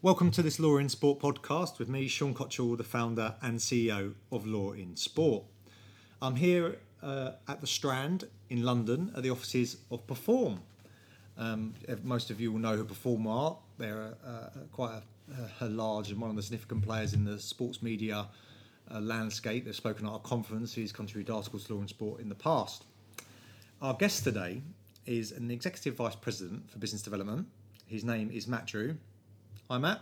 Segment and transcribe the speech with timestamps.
[0.00, 4.14] Welcome to this Law in Sport podcast with me, Sean Cottrell, the founder and CEO
[4.30, 5.42] of Law in Sport.
[6.22, 10.60] I'm here uh, at the Strand in London at the offices of Perform.
[11.36, 11.74] Um,
[12.04, 13.58] most of you will know who Perform are.
[13.76, 15.02] They're uh, quite
[15.60, 18.28] a, a, large and one of the significant players in the sports media
[18.94, 19.64] uh, landscape.
[19.64, 22.84] They've spoken at our conferences, contributed articles to Law in Sport in the past.
[23.82, 24.62] Our guest today
[25.06, 27.48] is an Executive Vice President for Business Development.
[27.88, 28.96] His name is Matt Drew.
[29.70, 30.00] Hi, Matt.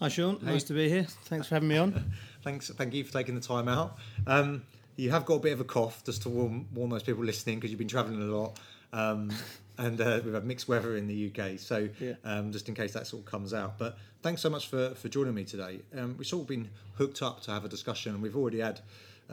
[0.00, 0.40] Hi, Sean.
[0.40, 0.46] Hey.
[0.46, 1.04] Nice to be here.
[1.26, 2.12] Thanks for having me on.
[2.42, 2.68] Thanks.
[2.70, 3.96] Thank you for taking the time out.
[4.26, 4.64] Um,
[4.96, 7.60] you have got a bit of a cough, just to warn, warn those people listening,
[7.60, 8.58] because you've been travelling a lot.
[8.92, 9.30] Um,
[9.78, 12.14] and uh, we've had mixed weather in the UK, so yeah.
[12.24, 13.78] um, just in case that sort of comes out.
[13.78, 15.82] But thanks so much for, for joining me today.
[15.96, 18.80] Um, we've sort of been hooked up to have a discussion, and we've already had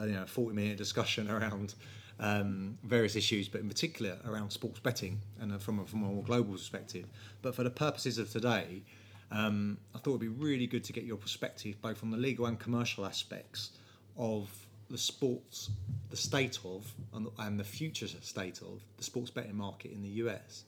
[0.00, 1.74] uh, you know a forty minute discussion around
[2.20, 6.06] um, various issues, but in particular around sports betting and uh, from a, from a
[6.06, 7.06] more global perspective.
[7.42, 8.82] But for the purposes of today,
[9.32, 12.46] um, I thought it'd be really good to get your perspective, both on the legal
[12.46, 13.70] and commercial aspects
[14.18, 14.50] of
[14.90, 15.70] the sports,
[16.10, 20.08] the state of, and, and the future state of the sports betting market in the
[20.08, 20.64] US.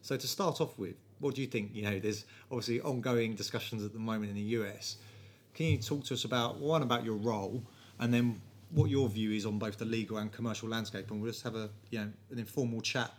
[0.00, 1.74] So to start off with, what do you think?
[1.74, 4.96] You know, there's obviously ongoing discussions at the moment in the US.
[5.52, 7.62] Can you talk to us about one about your role,
[7.98, 11.30] and then what your view is on both the legal and commercial landscape, and we'll
[11.30, 13.10] just have a you know an informal chat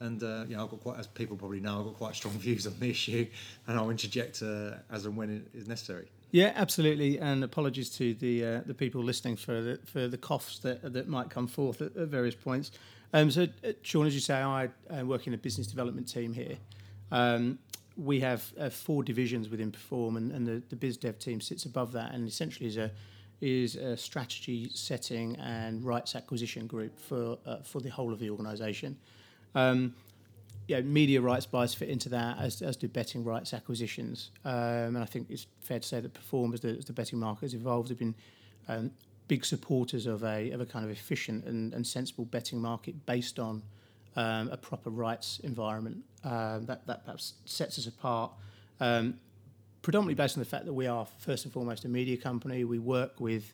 [0.00, 2.34] and uh, you know, I've got quite, as people probably know, I've got quite strong
[2.38, 3.26] views on the issue,
[3.66, 6.08] and I'll interject uh, as and when it is necessary.
[6.32, 7.18] Yeah, absolutely.
[7.18, 11.08] And apologies to the uh, the people listening for the for the coughs that that
[11.08, 12.72] might come forth at, at various points.
[13.12, 14.68] Um, so, uh, Sean, as you say, I
[15.02, 16.56] work in a business development team here.
[17.12, 17.58] Um,
[17.96, 21.64] we have uh, four divisions within Perform, and, and the, the biz dev team sits
[21.64, 22.90] above that, and essentially is a
[23.40, 28.30] is a strategy setting and rights acquisition group for uh, for the whole of the
[28.30, 28.96] organisation.
[29.54, 29.94] Um,
[30.68, 34.30] media rights buys fit into that, as, as do betting rights acquisitions.
[34.44, 37.42] Um, and I think it's fair to say that Perform, as the, the betting market
[37.42, 38.14] has evolved, have been
[38.68, 38.90] um,
[39.28, 43.38] big supporters of a, of a kind of efficient and, and sensible betting market based
[43.38, 43.62] on
[44.16, 45.98] um, a proper rights environment.
[46.24, 48.32] Um, that, that perhaps sets us apart,
[48.80, 49.14] um,
[49.82, 52.64] predominantly based on the fact that we are, first and foremost, a media company.
[52.64, 53.52] We work with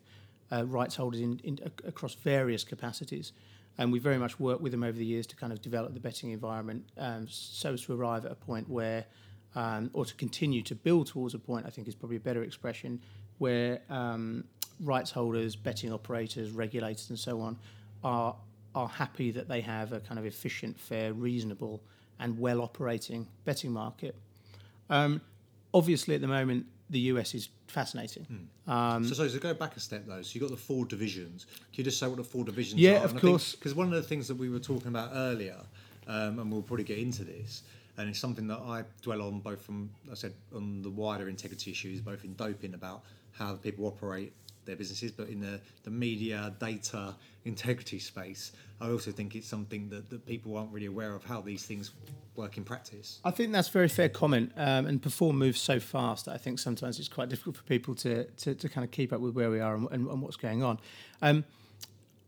[0.50, 3.32] uh, rights holders in, in, across various capacities
[3.78, 6.00] and we very much worked with them over the years to kind of develop the
[6.00, 9.04] betting environment um, so as to arrive at a point where,
[9.54, 12.42] um, or to continue to build towards a point, I think is probably a better
[12.42, 13.00] expression,
[13.38, 14.44] where um,
[14.80, 17.58] rights holders, betting operators, regulators, and so on
[18.04, 18.36] are
[18.74, 21.82] are happy that they have a kind of efficient, fair, reasonable,
[22.18, 24.16] and well operating betting market.
[24.88, 25.20] Um,
[25.74, 28.48] obviously, at the moment, the US is fascinating.
[28.68, 28.72] Mm.
[28.72, 31.46] Um, so, so to go back a step though, so you've got the four divisions.
[31.72, 32.94] Can you just say what the four divisions yeah, are?
[32.94, 33.54] Yeah, of course.
[33.54, 35.58] Because one of the things that we were talking about earlier,
[36.06, 37.62] um, and we'll probably get into this,
[37.96, 41.70] and it's something that I dwell on both from, I said, on the wider integrity
[41.70, 43.02] issues, both in doping about
[43.32, 44.32] how people operate
[44.64, 47.14] their businesses, but in the, the media, data,
[47.44, 51.40] integrity space, I also think it's something that, that people aren't really aware of how
[51.40, 51.92] these things
[52.34, 53.20] work in practice.
[53.24, 54.52] I think that's a very fair comment.
[54.56, 57.94] Um, and Perform moves so fast that I think sometimes it's quite difficult for people
[57.96, 60.36] to, to, to kind of keep up with where we are and, and, and what's
[60.36, 60.78] going on.
[61.20, 61.44] Um,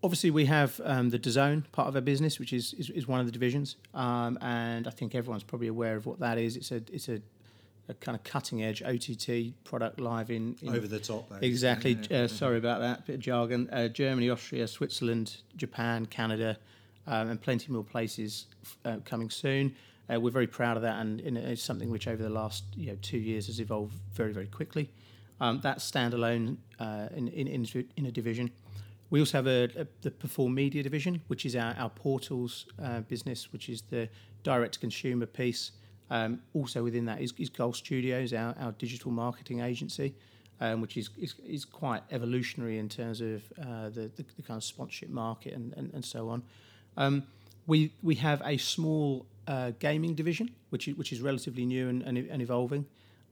[0.02, 3.20] obviously, we have um, the DAZN part of our business, which is, is, is one
[3.20, 3.76] of the divisions.
[3.94, 6.56] Um, and I think everyone's probably aware of what that is.
[6.56, 7.20] It's a, it's a
[7.88, 11.28] a kind of cutting edge OTT product live in, in over the top.
[11.28, 11.98] Though, exactly.
[12.10, 13.68] Yeah, uh, sorry about that bit of jargon.
[13.70, 16.56] Uh, Germany, Austria, Switzerland, Japan, Canada,
[17.06, 18.46] um, and plenty more places
[18.84, 19.74] uh, coming soon.
[20.12, 22.88] Uh, we're very proud of that, and, and, it's something which over the last you
[22.88, 24.90] know two years has evolved very very quickly.
[25.40, 28.50] Um, that's standalone uh, in, in in a division.
[29.10, 33.00] We also have a, a, the Perform Media division, which is our, our portals uh,
[33.00, 34.08] business, which is the
[34.42, 35.72] direct to consumer piece.
[36.10, 40.14] Um, also within that is, is Goal Studios, our, our digital marketing agency,
[40.60, 44.58] um, which is, is, is quite evolutionary in terms of uh, the, the, the, kind
[44.58, 46.42] of sponsorship market and, and, and so on.
[46.96, 47.24] Um,
[47.66, 52.02] we we have a small uh, gaming division, which is, which is relatively new and,
[52.02, 52.86] and, and evolving,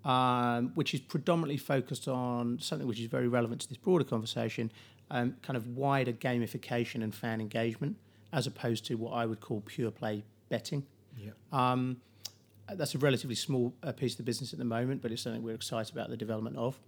[0.05, 4.71] um, which is predominantly focused on something which is very relevant to this broader conversation,
[5.11, 7.97] um, kind of wider gamification and fan engagement,
[8.33, 10.85] as opposed to what I would call pure play betting.
[11.19, 11.33] Yeah.
[11.53, 11.99] Um,
[12.77, 15.43] that's a relatively small uh, piece of the business at the moment, but it's something
[15.43, 16.79] we're excited about the development of.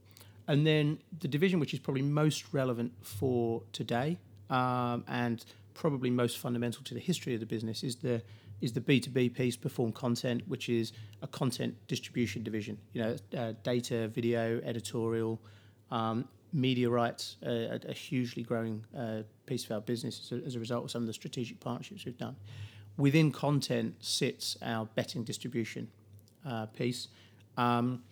[0.47, 4.19] And then the division which is probably most relevant for today
[4.51, 8.23] um, and probably most fundamental to the history of the business is the
[8.61, 10.93] is the B two B piece, Perform Content, which is
[11.23, 12.79] a content distribution division.
[12.93, 15.41] You know, uh, data, video, editorial,
[15.91, 20.47] um, media rights, uh, a, a, hugely growing uh, piece of our business as a,
[20.47, 22.37] as a result of some of the strategic partnerships we've done
[22.97, 25.89] within content sits our betting distribution
[26.47, 27.09] uh, piece.
[27.57, 28.03] Um,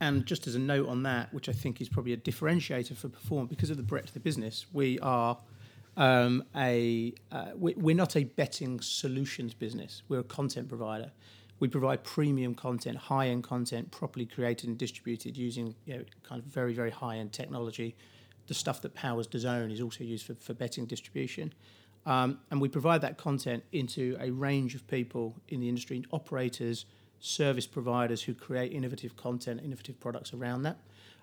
[0.00, 3.08] and just as a note on that, which I think is probably a differentiator for
[3.08, 5.38] Perform, because of the breadth of the business, we are
[5.96, 10.02] um, a uh, we, we're not a betting solutions business.
[10.08, 11.12] We're a content provider.
[11.60, 16.40] We provide premium content, high end content, properly created and distributed using you know, kind
[16.40, 17.94] of very very high end technology.
[18.48, 21.52] The stuff that powers DAZN is also used for, for betting distribution.
[22.04, 26.86] Um, and we provide that content into a range of people in the industry, operators,
[27.20, 30.78] service providers who create innovative content, innovative products around that.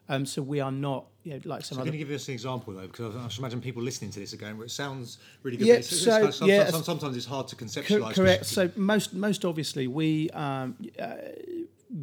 [0.07, 1.91] Um, so we are not you know, like some so other.
[1.91, 2.87] Can you give us an example though?
[2.87, 5.67] Because I should imagine people listening to this are going, well, it sounds really good.
[5.67, 8.15] Yeah, it's, so, it's, sometimes, yeah, sometimes it's hard to conceptualise.
[8.15, 8.45] Correct.
[8.47, 11.13] So most most obviously we um, uh,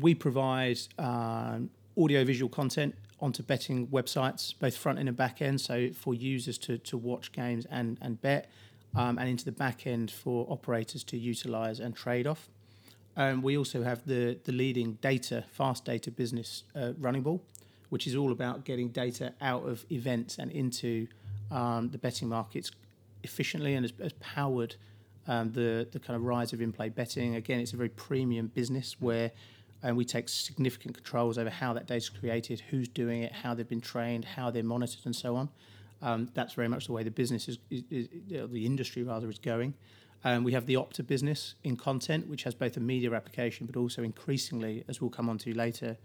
[0.00, 5.60] we provide um, audio visual content onto betting websites, both front end and back end.
[5.60, 8.48] So for users to, to watch games and and bet,
[8.96, 12.48] um, and into the back end for operators to utilise and trade off.
[13.16, 17.40] Um, we also have the the leading data fast data business uh, Running Ball
[17.88, 21.06] which is all about getting data out of events and into
[21.50, 22.70] um, the betting markets
[23.22, 24.76] efficiently and has, has powered
[25.28, 27.34] um, the the kind of rise of in-play betting.
[27.34, 29.32] Again, it's a very premium business where
[29.82, 33.54] and we take significant controls over how that data is created, who's doing it, how
[33.54, 35.48] they've been trained, how they're monitored, and so on.
[36.02, 38.08] Um, that's very much the way the business is, is, is
[38.50, 39.74] the industry rather is going.
[40.24, 43.76] Um, we have the Opta business in content, which has both a media application, but
[43.76, 45.96] also increasingly, as we'll come on to later,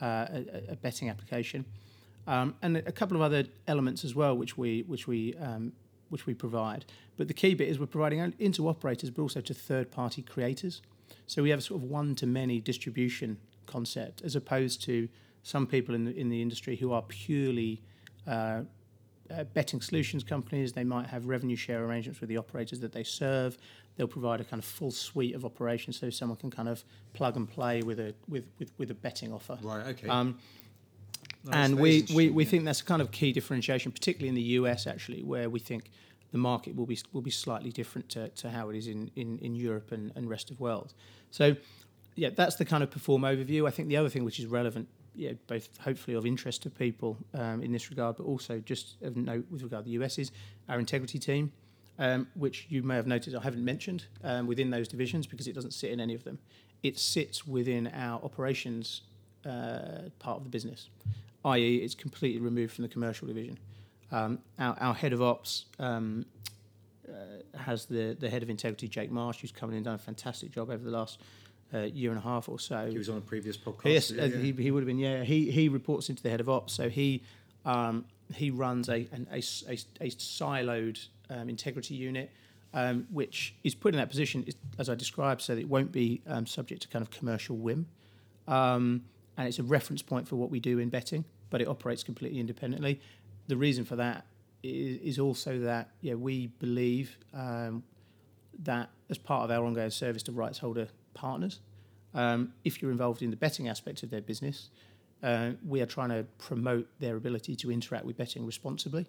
[0.00, 1.64] uh, a, a, betting application,
[2.26, 5.72] um, and a couple of other elements as well, which we which we um,
[6.08, 6.86] which we provide.
[7.16, 10.82] But the key bit is we're providing into operators, but also to third-party creators.
[11.26, 15.08] So we have a sort of one-to-many distribution concept, as opposed to
[15.42, 17.82] some people in the in the industry who are purely
[18.26, 18.62] uh,
[19.30, 20.72] uh, betting solutions companies.
[20.72, 23.58] They might have revenue share arrangements with the operators that they serve.
[23.96, 27.36] They'll provide a kind of full suite of operations, so someone can kind of plug
[27.36, 29.58] and play with a with with, with a betting offer.
[29.62, 29.86] Right.
[29.86, 30.08] Okay.
[30.08, 30.38] Um,
[31.52, 32.50] and we, we, we yeah.
[32.50, 35.90] think that's a kind of key differentiation, particularly in the US, actually, where we think
[36.32, 39.38] the market will be will be slightly different to, to how it is in, in,
[39.38, 40.92] in Europe and, and rest of world.
[41.30, 41.56] So,
[42.16, 43.66] yeah, that's the kind of perform overview.
[43.66, 47.16] I think the other thing which is relevant yeah, both hopefully of interest to people
[47.34, 50.30] um, in this regard, but also just of note with regard to the US is
[50.68, 51.52] our integrity team,
[51.98, 55.54] um, which you may have noticed I haven't mentioned um, within those divisions because it
[55.54, 56.38] doesn't sit in any of them.
[56.82, 59.02] It sits within our operations
[59.44, 60.88] uh, part of the business,
[61.44, 63.58] i.e., it's completely removed from the commercial division.
[64.10, 66.24] Um, our, our, head of ops um,
[67.08, 69.98] uh, has the, the head of integrity, Jake Marsh, who's come in and done a
[69.98, 71.18] fantastic job over the last
[71.74, 72.88] uh, year and a half or so.
[72.90, 73.84] He was on a previous podcast.
[73.84, 74.98] Yes, yeah, uh, He, he would have been.
[74.98, 77.22] Yeah, he he reports into the head of ops, so he
[77.64, 78.04] um,
[78.34, 79.38] he runs a an, a,
[79.68, 82.30] a, a siloed um, integrity unit.
[82.74, 84.44] Um, which is put in that position,
[84.78, 87.86] as I described, so that it won't be um, subject to kind of commercial whim.
[88.46, 89.04] Um,
[89.38, 92.40] and it's a reference point for what we do in betting, but it operates completely
[92.40, 93.00] independently.
[93.46, 94.26] The reason for that
[94.62, 97.84] is, is also that yeah, we believe um,
[98.64, 101.60] that as part of our ongoing service to rights holder partners.
[102.14, 104.70] Um, if you're involved in the betting aspect of their business,
[105.22, 109.06] uh, we are trying to promote their ability to interact with betting responsibly.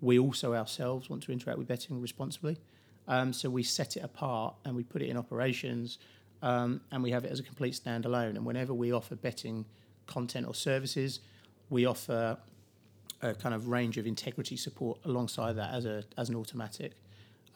[0.00, 2.58] We also ourselves want to interact with betting responsibly.
[3.06, 5.98] Um, so we set it apart and we put it in operations
[6.42, 8.30] um, and we have it as a complete standalone.
[8.30, 9.66] And whenever we offer betting
[10.06, 11.20] content or services,
[11.68, 12.38] we offer
[13.22, 16.92] a kind of range of integrity support alongside that as a as an automatic.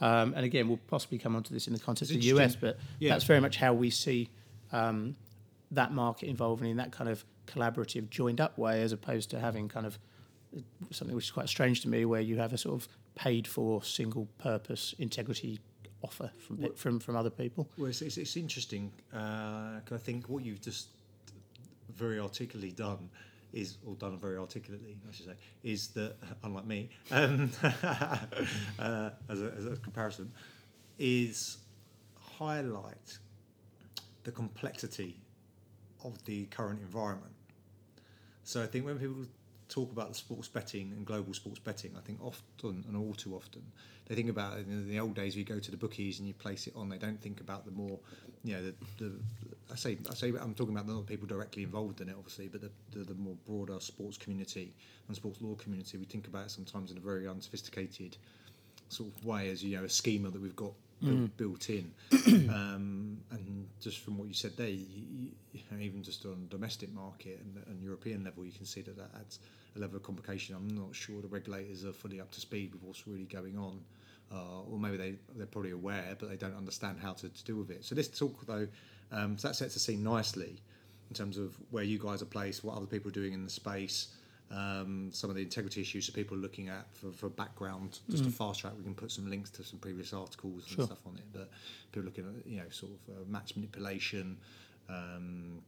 [0.00, 2.78] Um, and again, we'll possibly come onto this in the context of the US, but
[2.98, 3.10] yeah.
[3.10, 4.28] that's very much how we see
[4.72, 5.16] um,
[5.70, 9.68] that market evolving in that kind of collaborative, joined up way, as opposed to having
[9.68, 9.98] kind of
[10.90, 13.82] something which is quite strange to me, where you have a sort of paid for,
[13.82, 15.60] single purpose integrity
[16.02, 17.68] offer from well, from from other people.
[17.78, 18.92] Well, it's, it's, it's interesting.
[19.12, 20.88] Uh, I think what you've just
[21.94, 23.08] very articulately done
[23.54, 29.42] is, or done very articulately, I should say, is that, unlike me, um, uh, as,
[29.42, 30.30] a, as a comparison,
[30.98, 31.58] is
[32.38, 33.18] highlight
[34.24, 35.16] the complexity
[36.04, 37.32] of the current environment.
[38.42, 39.24] So I think when people
[39.68, 43.34] talk about the sports betting and global sports betting, I think often and all too
[43.34, 43.62] often
[44.06, 45.36] they think about in the old days.
[45.36, 46.88] You go to the bookies and you place it on.
[46.88, 47.98] They don't think about the more,
[48.42, 49.12] you know, the, the
[49.72, 52.60] I say I say I'm talking about not people directly involved in it, obviously, but
[52.60, 54.74] the, the, the more broader sports community
[55.08, 55.98] and sports law community.
[55.98, 58.16] We think about it sometimes in a very unsophisticated
[58.88, 61.30] sort of way, as you know, a schema that we've got mm.
[61.36, 61.92] built, in.
[62.50, 66.92] um, and just from what you said there, you, you know, even just on domestic
[66.92, 69.38] market and, and European level, you can see that that adds
[69.76, 70.54] a level of complication.
[70.54, 73.80] I'm not sure the regulators are fully up to speed with what's really going on.
[74.32, 77.56] Uh, or maybe they, they're probably aware, but they don't understand how to, to deal
[77.56, 77.84] with it.
[77.84, 78.66] So this talk, though,
[79.12, 80.56] um, so that sets the scene nicely
[81.10, 83.50] in terms of where you guys are placed, what other people are doing in the
[83.50, 84.08] space,
[84.50, 88.24] um, some of the integrity issues that people are looking at for, for background, just
[88.24, 88.72] to fast track.
[88.76, 90.76] We can put some links to some previous articles and Mm.
[90.76, 90.86] Sure.
[90.86, 91.24] stuff on it.
[91.32, 91.50] But
[91.92, 94.36] people looking at you know sort of uh, match manipulation.
[94.88, 95.62] Um,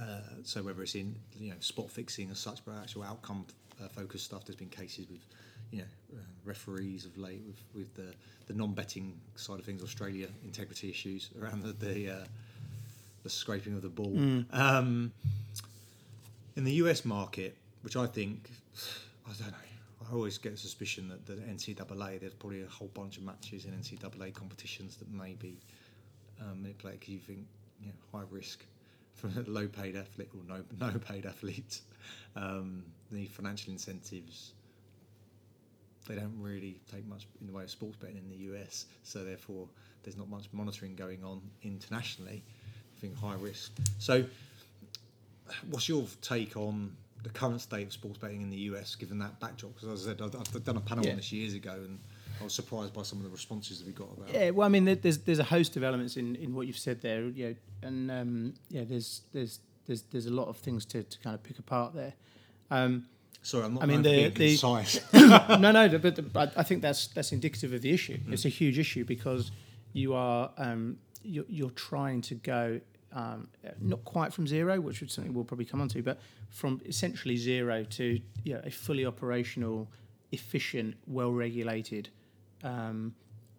[0.00, 3.46] uh, so whether it's in you know spot fixing as such, but actual outcome
[3.82, 4.44] uh, focused stuff.
[4.44, 5.20] There's been cases with
[5.70, 8.14] you know uh, referees of late with with the
[8.46, 12.24] the non-betting side of things, Australia integrity issues around the the, uh,
[13.22, 14.12] the scraping of the ball.
[14.52, 15.12] Um,
[16.56, 18.50] in the US market, which I think
[19.26, 19.56] I don't know.
[20.08, 23.64] I always get a suspicion that the NCAA, there's probably a whole bunch of matches
[23.64, 25.56] in NCAA competitions that may be
[26.40, 27.40] um, manipulated because you think
[27.80, 28.64] you know, high risk
[29.14, 31.82] for a low paid athlete or no no paid athletes.
[32.36, 34.52] Um, the financial incentives
[36.06, 39.24] they don't really take much in the way of sports betting in the US, so
[39.24, 39.68] therefore
[40.02, 42.42] there's not much monitoring going on internationally.
[42.96, 43.72] I think high risk.
[43.98, 44.24] So,
[45.70, 49.38] what's your take on the current state of sports betting in the US, given that
[49.40, 49.74] backdrop?
[49.74, 51.10] Because as I said, I've, I've done a panel Yeah.
[51.12, 51.98] on this years ago, and
[52.40, 54.32] I was surprised by some of the responses that we got about.
[54.32, 57.00] Yeah, well, I mean, there's there's a host of elements in, in what you've said
[57.00, 61.02] there, you know, and um, yeah, there's there's there's there's a lot of things to,
[61.02, 62.14] to kind of pick apart there.
[62.70, 63.06] Um,
[63.46, 63.84] Sorry, I'm not.
[63.84, 65.00] I mean, the- the- concise.
[65.12, 68.18] no, no, but, but I think that's that's indicative of the issue.
[68.18, 68.32] Mm.
[68.32, 69.52] It's a huge issue because
[69.92, 72.80] you are um, you're, you're trying to go
[73.12, 73.46] um,
[73.80, 76.18] not quite from zero, which is something we'll probably come on to, but
[76.50, 79.88] from essentially zero to you know, a fully operational,
[80.32, 82.08] efficient, well-regulated,
[82.64, 83.14] um,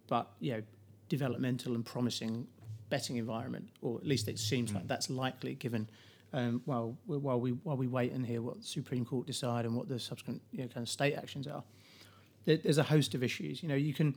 [0.08, 0.63] but you know,
[1.08, 2.46] developmental and promising
[2.89, 4.75] betting environment, or at least it seems Mm.
[4.75, 5.89] like that's likely given.
[6.34, 9.75] Um, while while we while we wait and hear what the Supreme Court decide and
[9.75, 11.63] what the subsequent you know, kind of state actions are,
[12.46, 13.63] there, there's a host of issues.
[13.63, 14.15] You know, you can.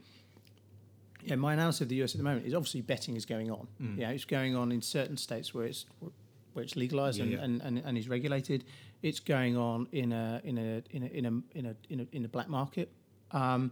[1.23, 3.67] Yeah, my analysis of the US at the moment is obviously betting is going on.
[3.79, 3.97] Mm.
[3.97, 5.85] Yeah, it's going on in certain states where it's
[6.53, 7.43] where it's legalized Yeah, and, yeah.
[7.43, 8.65] And, and, and is regulated.
[9.01, 12.07] It's going on in a in a in a in a in a in a,
[12.11, 12.91] in a black market,
[13.31, 13.71] um,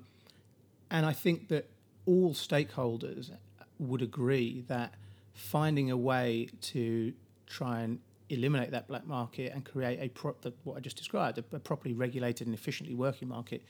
[0.89, 1.69] and I think that
[2.05, 3.31] all stakeholders
[3.79, 4.93] would agree that
[5.33, 7.13] finding a way to
[7.45, 11.37] try and eliminate that black market and create a pro- the, what I just described
[11.37, 13.63] a, a properly regulated and efficiently working market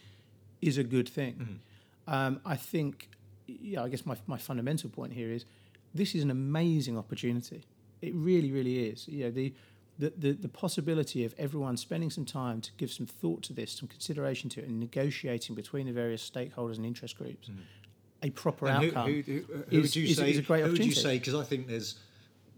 [0.61, 1.33] is a good thing.
[1.33, 2.13] Mm-hmm.
[2.13, 3.09] Um, I think,
[3.47, 5.45] yeah, I guess my, my fundamental point here is
[5.93, 7.63] this is an amazing opportunity.
[8.01, 9.07] It really, really is.
[9.07, 9.53] You know, the,
[9.97, 13.71] the, the, the possibility of everyone spending some time to give some thought to this,
[13.71, 17.61] some consideration to it, and negotiating between the various stakeholders and interest groups, mm-hmm.
[18.23, 19.05] a proper And who, outcome.
[19.07, 20.31] who, who, uh, who is- would you is- say?
[20.31, 21.17] is a great who would you say?
[21.19, 21.95] Because I think there's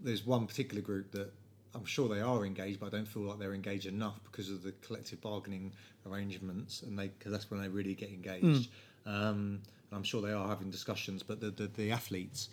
[0.00, 1.32] there's one particular group that
[1.74, 4.62] I'm sure they are engaged, but I don't feel like they're engaged enough because of
[4.62, 5.72] the collective bargaining
[6.06, 8.68] arrangements, and they because that's when they really get engaged.
[9.04, 9.10] Hmm.
[9.10, 9.60] Um,
[9.90, 12.48] and I'm sure they are having discussions, but the the, the athletes.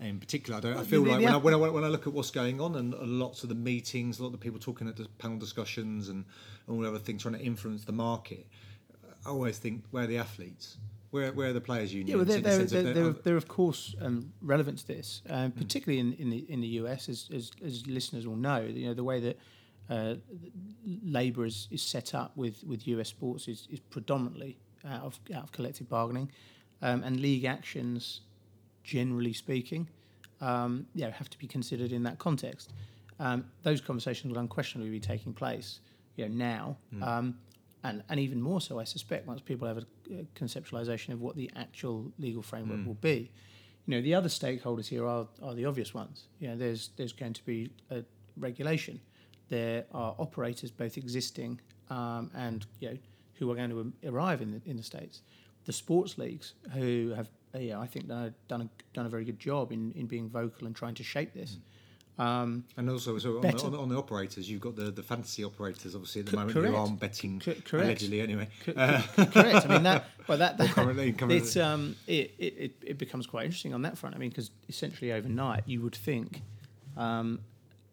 [0.00, 0.76] In particular, I don't.
[0.76, 2.94] I feel like when, I, when, I, when I look at what's going on and
[2.94, 6.24] lots of the meetings, a lot of the people talking at the panel discussions and
[6.68, 8.44] all the other things trying to influence the market,
[9.24, 10.78] I always think where are the athletes?
[11.14, 12.10] Where, where are the players' unions?
[12.10, 14.78] Yeah, well, they're, in they're, sense of they're, they're- they're, they're of course um, relevant
[14.78, 18.34] to this, um, particularly in, in the in the US, as, as, as listeners will
[18.34, 18.60] know.
[18.62, 19.38] You know the way that
[19.88, 20.14] uh,
[21.04, 25.44] labour is, is set up with, with US sports is, is predominantly out of out
[25.44, 26.32] of collective bargaining,
[26.82, 28.22] um, and league actions,
[28.82, 29.86] generally speaking,
[30.40, 32.72] um, yeah, have to be considered in that context.
[33.20, 35.78] Um, those conversations will unquestionably be taking place,
[36.16, 37.36] you know, now, um,
[37.84, 41.36] and and even more so, I suspect, once people have a, a conceptualization of what
[41.36, 43.30] the actual legal framework will be.
[43.86, 46.28] You know, the other stakeholders here are, are the obvious ones.
[46.40, 48.02] You know, there's there's going to be a
[48.36, 49.00] regulation.
[49.50, 51.60] There are operators, both existing
[51.90, 52.98] um, and you know,
[53.34, 55.22] who are going to arrive in the in the states.
[55.66, 59.08] The sports leagues, who have, uh, yeah, I think done a, done a, done a
[59.08, 61.56] very good job in, in being vocal and trying to shape this.
[62.16, 65.02] Um, And also, so on the, on, the, on the operators, you've got the, the
[65.02, 66.70] fantasy operators, obviously, at the Co- moment, correct.
[66.74, 67.72] who aren't betting, Co- correct.
[67.86, 68.48] allegedly, anyway.
[68.64, 69.66] Co- co- correct.
[69.66, 70.04] I mean that.
[70.28, 71.36] Well, that, that currently- currently.
[71.36, 74.14] it's um it, it, it, it becomes quite interesting on that front.
[74.14, 76.40] I mean, because essentially overnight you would think,
[76.96, 77.40] um,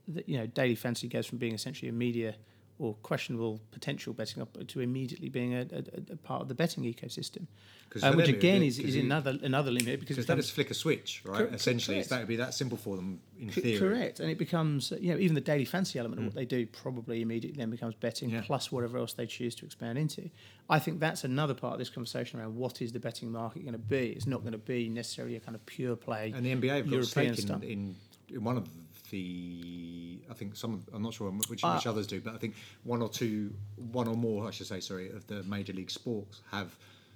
[0.08, 2.36] that you know daily fantasy goes from being essentially a media
[2.82, 6.84] or questionable potential betting up to immediately being a, a, a part of the betting
[6.84, 7.48] ecosystem, um,
[7.94, 10.54] which them it would again is, is another another limit because Because it they just
[10.54, 11.46] flick a switch, right?
[11.48, 12.10] Cor- Essentially, it's, correct.
[12.10, 13.78] that would be that simple for them in C- theory.
[13.80, 16.66] Correct, and it becomes you know even the daily fantasy element of what they do
[16.66, 18.42] probably immediately then becomes betting Yeah.
[18.44, 20.32] plus whatever else they choose to expand into.
[20.68, 23.74] I think that's another part of this conversation around what is the betting market going
[23.74, 24.08] to be.
[24.08, 26.34] It's not going to be necessarily a kind of pure play.
[26.36, 27.96] And the NBA have got European stake in, in
[28.40, 28.68] one of
[29.10, 32.38] the, I think some, of- I'm not sure which, Uh, which others do, but I
[32.38, 33.54] think one or two,
[33.92, 36.76] one or more, I should say, sorry, of the major league sports have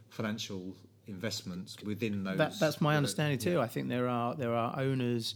[0.10, 0.76] financial
[1.08, 2.38] investments within those.
[2.38, 3.54] That, that's my understanding too.
[3.54, 3.60] yeah.
[3.60, 5.36] I think there are there are owners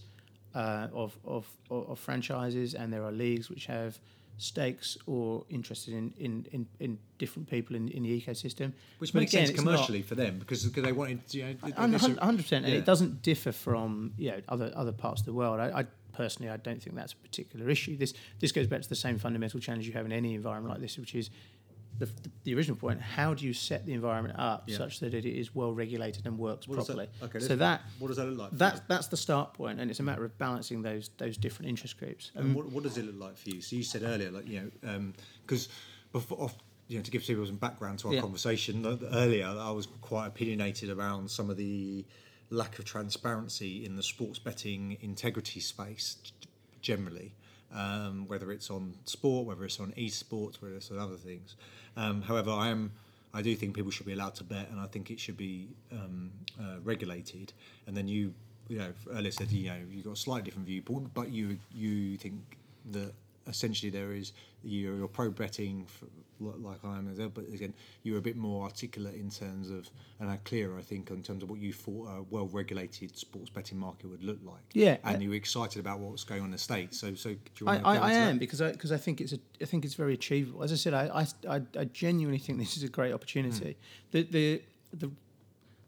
[0.56, 4.00] uh, of, of of franchises, and there are leagues which have
[4.40, 8.74] stakes or interested in, in, in, in different people in, in the ecosystem.
[8.98, 11.54] Which But makes again, sense it's not- commercially for them because they wanted you know
[11.62, 12.80] th- Hun- this- hun- hundred percent, and yeah.
[12.80, 15.60] it doesn't differ from you know other other parts of the world.
[15.60, 17.96] I, I personally, I don't think that's a particular issue.
[17.98, 20.82] This this goes back to the same fundamental challenge you have in any environment like
[20.82, 21.30] this, which is
[21.98, 22.08] the,
[22.44, 24.78] the, original point: how do you set the environment up Yeah.
[24.78, 27.10] such that it is well regulated and works What does that- properly?
[27.24, 28.52] okay, so that what does that look like?
[28.54, 31.98] that's that's the start point, and it's a matter of balancing those those different interest
[31.98, 32.32] groups.
[32.36, 33.62] And what, what does it look like for you?
[33.62, 35.14] So you said earlier, like you know, um,
[35.46, 35.68] because
[36.12, 36.56] before, off,
[36.88, 38.22] you know, to give people some background to our Yeah.
[38.22, 42.06] conversation earlier, I was quite opinionated around some of the
[42.50, 46.18] lack of transparency in the sports betting integrity space
[46.82, 47.36] generally.
[47.74, 51.56] Um, whether it's on sport, whether it's on esports, whether it's on other things.
[51.96, 52.92] Um, however, I am,
[53.32, 55.68] I do think people should be allowed to bet, and I think it should be
[55.92, 57.54] um, uh, regulated.
[57.86, 58.34] And then you,
[58.68, 62.18] you know, earlier said you know you've got a slightly different viewpoint, but you you
[62.18, 62.58] think
[62.92, 63.14] that
[63.48, 64.34] essentially there is
[64.64, 65.86] you're, pro betting
[66.40, 69.70] like I am as well, but again you were a bit more articulate in terms
[69.70, 73.18] of and are clearer I think in terms of what you thought a well regulated
[73.18, 74.62] sports betting market would look like.
[74.74, 74.98] Yeah.
[75.04, 77.00] and you were excited about what's going on in the states.
[77.00, 79.22] So so do you I, want to I, I am because I because I think
[79.22, 80.64] it's a I think it's very achievable.
[80.64, 83.78] As I said, I I, I, I genuinely think this is a great opportunity.
[84.12, 84.18] Hmm.
[84.18, 84.62] The the
[84.94, 85.12] the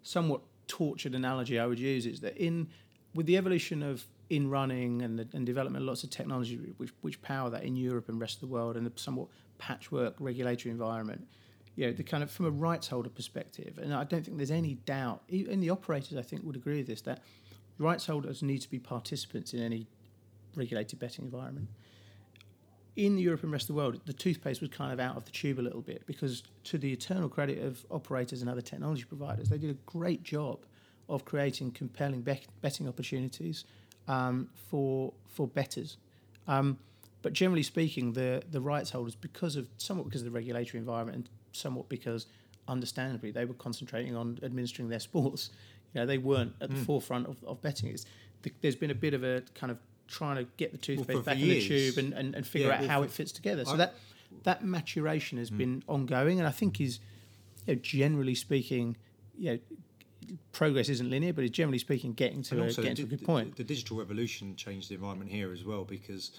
[0.04, 2.68] somewhat tortured analogy I would use is that in
[3.14, 6.92] with the evolution of in running and the and development of lots of technology which
[7.02, 9.28] which power that in Europe and rest of the world and the somewhat
[9.62, 11.28] patchwork regulatory environment.
[11.76, 14.52] You know, the kind of from a rights holder perspective, and I don't think there's
[14.52, 15.22] any doubt.
[15.30, 17.22] Even the operators, I think, would agree with this that
[17.78, 19.88] rights holders need to be participants in any
[20.56, 21.70] regulated betting environment.
[22.98, 25.32] In Europe and rest of the world, the toothpaste was kind of out of the
[25.32, 29.48] tube a little bit because, to the eternal credit of operators and other technology providers,
[29.48, 30.66] they did a great job
[31.08, 33.64] of creating compelling bet- betting opportunities
[34.08, 35.98] um, for for bettors.
[36.48, 36.78] Um,
[37.22, 41.16] but generally speaking, the the rights holders, because of somewhat because of the regulatory environment
[41.18, 42.28] and somewhat because,
[42.68, 45.52] understandably, they were concentrating on administering their sports.
[45.94, 46.86] You know, they weren't at the mm.
[46.86, 47.90] forefront of, of betting.
[47.90, 48.06] It's,
[48.44, 51.24] th- there's been a bit of a kind of trying to get the toothpaste for
[51.26, 53.66] back in the tube and, and, and figure Yeah, out well, how it fits together.
[53.66, 53.96] So I- that
[54.44, 55.58] that maturation has mm.
[55.58, 57.00] been ongoing, and I think is,
[57.66, 58.96] you know, generally speaking,
[59.38, 59.60] you know,
[60.52, 63.56] progress isn't linear, but it's generally speaking getting to a, getting to a good point.
[63.58, 66.32] the digital revolution changed the environment here as well because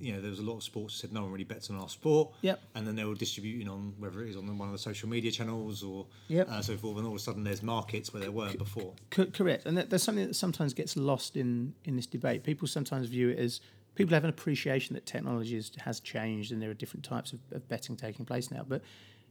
[0.00, 1.76] you know there was a lot of sports that said no one really bets on
[1.76, 2.30] our sport.
[2.42, 2.60] Yep.
[2.74, 5.30] And then they were distributing on whether it is on one of the social media
[5.30, 6.48] channels or Yep.
[6.48, 8.92] uh, so forth, and all of a sudden there's markets where there weren't before.
[9.10, 12.42] Co- correct, and there's something that sometimes gets lost in in this debate.
[12.44, 13.60] People sometimes view it as
[13.94, 17.40] people have an appreciation that technology is, has changed and there are different types of,
[17.50, 18.64] of betting taking place now.
[18.66, 18.82] But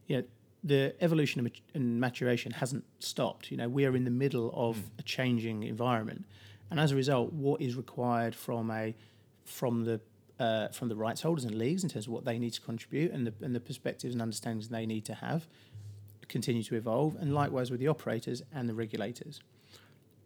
[0.06, 0.24] you know,
[0.62, 3.50] the evolution and and maturation hasn't stopped.
[3.50, 6.26] You know, we are in the middle of a changing environment,
[6.70, 8.94] and as a result, what is required from a
[9.44, 10.00] from the
[10.38, 13.12] uh, from the rights holders and leagues in terms of what they need to contribute
[13.12, 15.46] and the and the perspectives and understandings they need to have
[16.28, 19.40] continue to evolve, and likewise with the operators and the regulators.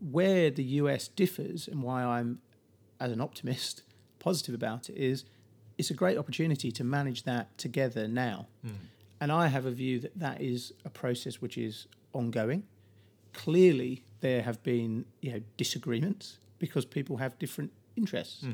[0.01, 2.41] Where the US differs, and why I'm,
[3.01, 3.83] as an optimist,
[4.19, 5.25] positive about it, is
[5.79, 8.47] it's a great opportunity to manage that together now.
[9.21, 12.65] And I have a view that that is a process which is ongoing.
[13.33, 18.45] Clearly, there have been you know disagreements because people have different interests.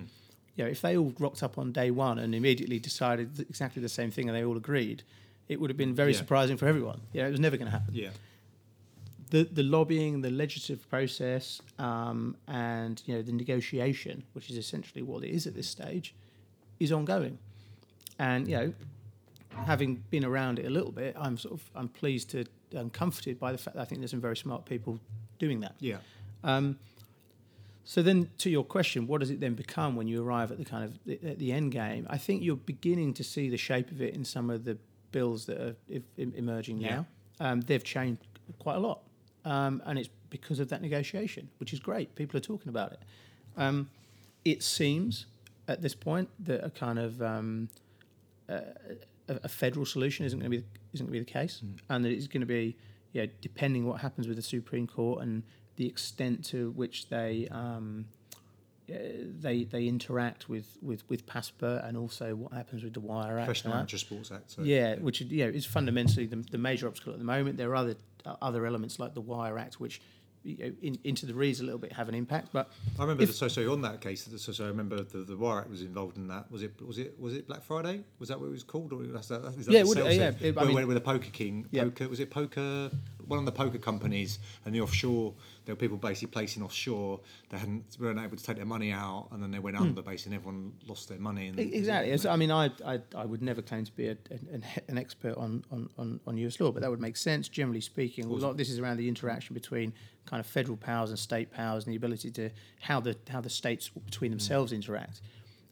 [0.59, 3.88] You know, if they all rocked up on day one and immediately decided exactly the
[3.88, 5.05] same thing and they all agreed,
[5.49, 6.18] it would have been very Yeah.
[6.18, 7.01] surprising for everyone.
[7.12, 8.11] You know, it was never going to happen Yeah.
[9.31, 15.03] the the lobbying, the legislative process, um, and you know the negotiation, which is essentially
[15.03, 16.12] what it is at this stage,
[16.81, 17.38] is ongoing.
[18.18, 18.73] And you know,
[19.64, 22.44] having been around it a little bit, I'm sort of I'm pleased to
[22.77, 24.99] I'm comforted by the fact that I think there's some very smart people
[25.38, 25.75] doing that.
[25.79, 25.99] Yeah.
[27.88, 30.64] So then, to your question, what does it then become when you arrive at the
[30.66, 32.07] kind of the, at the end game?
[32.11, 34.77] I think you're beginning to see the shape of it in some of the
[35.11, 36.96] bills that are if, em- emerging Yeah.
[36.96, 37.07] now.
[37.40, 38.20] Um, they've changed
[38.59, 39.01] quite a lot,
[39.46, 42.14] um, and it's because of that negotiation, which is great.
[42.14, 42.98] People are talking about it.
[43.57, 43.88] Um,
[44.44, 45.24] it seems
[45.66, 47.70] at this point that a kind of um,
[48.51, 48.64] a,
[49.29, 52.11] a federal solution isn't going to be isn't going to be the case, and that
[52.11, 52.77] it's going to be,
[53.14, 55.42] yeah, depending what happens with the Supreme Court and
[55.79, 58.05] the extent to which they um,
[58.91, 58.95] uh,
[59.41, 63.47] they they interact with with with PASPA and also what happens with the Wire Act.
[63.47, 63.75] Professional.
[63.75, 64.51] Amateur Sports Act.
[64.51, 67.57] So, Yeah, which yeah is fundamentally the, the major obstacle at the moment.
[67.57, 67.95] There are other
[68.27, 70.01] uh, other elements like the Wire Act, which
[70.45, 72.49] you know, in, into the reads a little bit have an impact.
[72.53, 74.25] But I remember If- the so so on that case.
[74.25, 76.51] the- So so I remember the the Wire Act was involved in that.
[76.51, 78.03] Was it was it was it Black Friday?
[78.19, 78.93] Was that what it was called?
[78.93, 81.67] Or that's that, that Yeah, would- sales yeah, it- I mean- with the Poker King.
[81.71, 81.85] Yeah.
[81.85, 82.91] Poker was it Poker?
[83.27, 85.35] one of the poker companies and the offshore.
[85.69, 87.21] There were people basically placing offshore.
[87.51, 89.83] They hadn't weren't able to take their money out, and then they went Hmm.
[89.83, 90.01] under.
[90.01, 91.49] Basically, and everyone lost their money.
[91.49, 92.31] And, Exactly.
[92.31, 95.63] I mean, I, I, I would never claim to be a, an, an expert on,
[95.71, 97.51] on, on, US law, but that would make sense.
[97.51, 99.93] Generally speaking, a lot of this is around the interaction between
[100.25, 102.49] kind of federal powers and state powers and the ability to
[102.81, 105.21] how the how the states between themselves interact.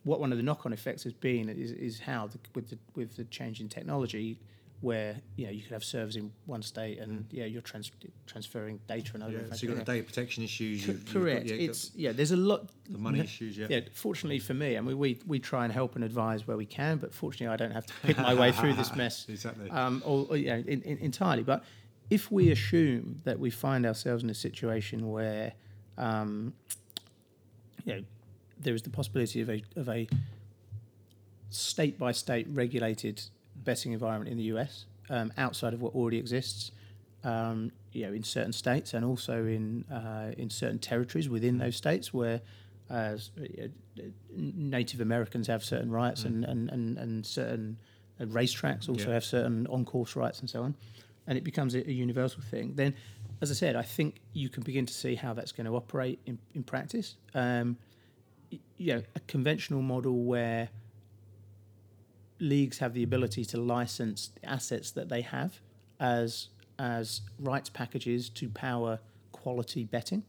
[0.04, 3.16] What one of the knock-on effects has been is, is how the, with the with
[3.16, 4.40] the change in technology,
[4.82, 7.90] where you know you could have servers in one state and yeah you're trans-
[8.26, 10.84] transferring data and other Yeah, so you've got the data protection issues.
[10.84, 11.46] Co- you've- you've got- Correct.
[11.46, 12.12] yeah, it's yeah.
[12.12, 12.68] There's a lot.
[12.90, 13.56] the money issues.
[13.56, 13.66] Yeah.
[13.70, 16.66] Yeah, fortunately for me, I mean, we, we try and help and advise where we
[16.66, 19.70] can, but fortunately, I don't have to pick my way through this mess Exactly.
[19.70, 21.42] um, or, or, you know, in, in, entirely.
[21.42, 21.64] But
[22.10, 25.54] if we assume that we find ourselves in a situation where,
[25.98, 26.52] um,
[27.84, 28.02] you know,
[28.60, 30.06] there is the possibility of a of a
[31.50, 33.22] state by state regulated
[33.66, 36.70] betting environment in the US um, outside of what already exists.
[37.24, 41.74] Um, you know, in certain states and also in uh, in certain territories within those
[41.74, 42.40] states where
[42.88, 43.16] uh,
[44.36, 47.78] Native Americans have certain rights and, and, and, and certain
[48.20, 49.14] racetracks also Yeah.
[49.14, 50.76] have certain on-course rights and so on,
[51.26, 52.74] and it becomes a, a universal thing.
[52.74, 52.94] Then,
[53.40, 56.18] as I said, I think you can begin to see how that's going to operate
[56.26, 57.16] in, in practice.
[57.34, 57.76] Um,
[58.76, 60.68] you know, a conventional model where
[62.38, 65.60] leagues have the ability to license the assets that they have
[66.00, 68.98] as as rights packages to power
[69.32, 70.22] quality betting.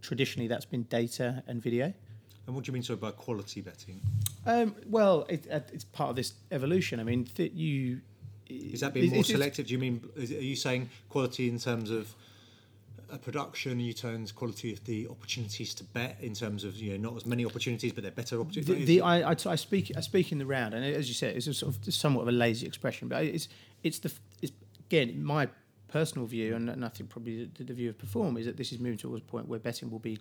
[0.00, 1.92] Traditionally, that's been data and video.
[2.46, 4.00] And what do you mean so by quality betting?
[4.46, 6.98] Um, well, it, uh, it's part of this evolution.
[7.00, 8.00] I mean, th- you
[8.48, 9.66] Is that being it- more it's- selective?
[9.66, 12.14] Do you mean is, are you saying quality in terms of
[13.10, 13.80] a production?
[13.80, 17.26] You terms quality of the opportunities to bet in terms of you know not as
[17.26, 18.86] many opportunities, but they're better opportunities.
[18.86, 21.54] the, I, I, speak I speak in the round, and as you said, it's a
[21.54, 23.48] sort of somewhat of a lazy expression, but it's
[23.82, 24.52] it's the it's
[24.86, 25.48] again my
[25.88, 28.72] personal view, and, and I think probably the, the view of Perform is that this
[28.72, 30.18] is moving towards a point where betting will be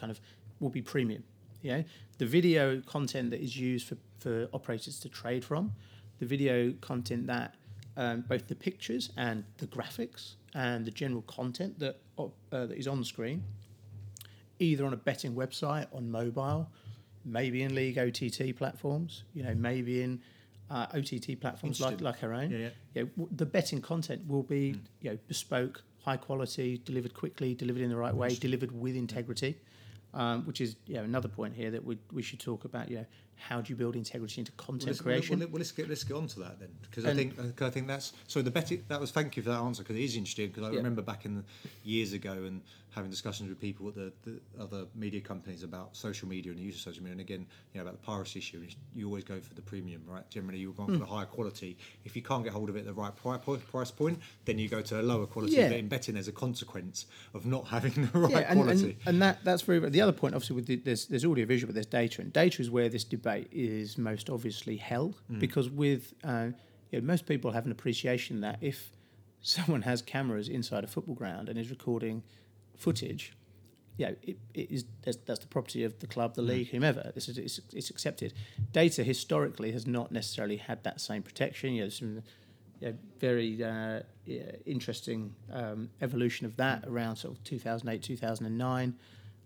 [0.00, 0.20] kind of
[0.60, 1.22] will be premium.
[1.62, 1.82] Yeah,
[2.18, 5.72] the video content that is used for, for operators to trade from,
[6.20, 7.54] the video content that
[7.96, 12.88] um, both the pictures and the graphics and the general content that uh, that is
[12.88, 13.42] on screen
[14.58, 16.68] either on a betting website, on mobile,
[17.24, 20.20] maybe in league OTT platforms, you know, maybe in
[20.68, 22.50] uh, OTT platforms like, like our own.
[22.50, 22.68] Yeah, yeah.
[22.94, 27.54] You know, w- the betting content will be, you know, bespoke, high quality, delivered quickly,
[27.54, 29.56] delivered in the right way, delivered with integrity.
[30.14, 32.90] Um, which is you know, another point here that we, we should talk about.
[32.90, 33.06] You know,
[33.38, 35.38] how do you build integrity into Well, content let's, creation?
[35.38, 37.70] Well, well, let's get let's get on to that then, because I think 'cause I
[37.70, 40.16] think that's so the betting that was thank you for that answer because it is
[40.16, 40.76] interesting because I Yeah.
[40.78, 41.44] remember back in the
[41.84, 46.26] years ago and having discussions with people at the, the other media companies about social
[46.28, 48.60] media and the use of social media and again you know about the piracy issue
[48.94, 50.86] you always go for the premium right generally you're Hmm.
[50.86, 53.14] going for the higher quality if you can't get hold of it at the right
[53.14, 55.68] pri- pri- price point then you go to a lower quality Yeah.
[55.68, 59.22] but in betting as a consequence of not having the right and, quality and, and
[59.22, 60.34] that that's very the other point.
[60.34, 63.04] Obviously, with the, there's there's audio visual, but there's data, and data is where this
[63.04, 66.48] debate is most obviously held because with uh,
[66.90, 68.90] you know, most people have an appreciation that if
[69.42, 72.22] someone has cameras inside a football ground and is recording
[72.78, 73.34] footage.
[73.96, 77.10] You know, it, it is that's, that's the property of the club, the league, whomever.
[77.14, 78.32] This is it's, it's accepted.
[78.72, 81.74] Data historically has not necessarily had that same protection.
[81.74, 82.22] You know, some
[82.80, 88.94] yeah, very uh, yeah, interesting um, evolution of that around sort of 2008, 2009.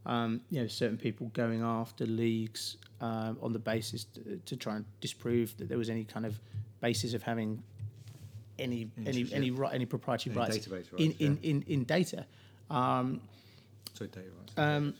[0.04, 4.76] Um, you know, certain people going after leagues um, on the basis to, to try
[4.76, 6.38] and disprove that there was any kind of
[6.80, 7.62] basis of having
[8.58, 12.26] any any any right, any proprietary Any rights, database in, rights, in, in in data.
[12.72, 13.20] Um,
[13.94, 14.94] so data um,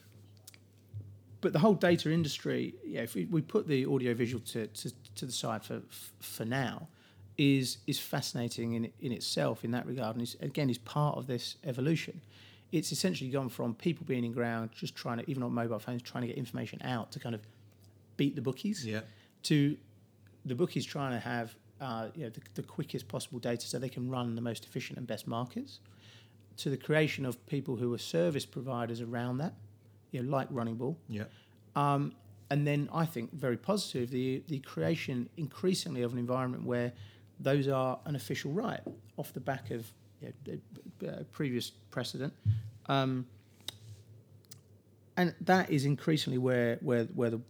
[1.41, 5.27] but the whole data industry, yeah, if we, we put the audiovisual to, to, to
[5.27, 5.83] the side for
[6.21, 6.89] for now,
[7.37, 11.27] is is fascinating in in itself in that regard, and is, again is part of
[11.27, 12.21] this evolution.
[12.71, 16.01] It's essentially gone from people being in ground, just trying to even on mobile phones,
[16.01, 17.43] trying to get information out to kind of
[18.17, 19.01] beat the bookies, yeah.
[19.43, 19.77] to
[20.47, 23.89] the bookies trying to have uh, you know the, the quickest possible data so they
[23.89, 25.81] can run the most efficient and best markets,
[26.59, 29.55] to the creation of people who are service providers around that,
[30.11, 31.25] you know, like Running Ball, yeah.
[31.75, 32.13] Um,
[32.51, 36.93] and then I think very positive the the creation increasingly of an environment where
[37.41, 38.81] those are an official right
[39.17, 40.59] off the back of you know,
[41.01, 42.33] the, uh, previous precedent,
[42.87, 43.27] um,
[45.17, 47.41] and that is increasingly where where where the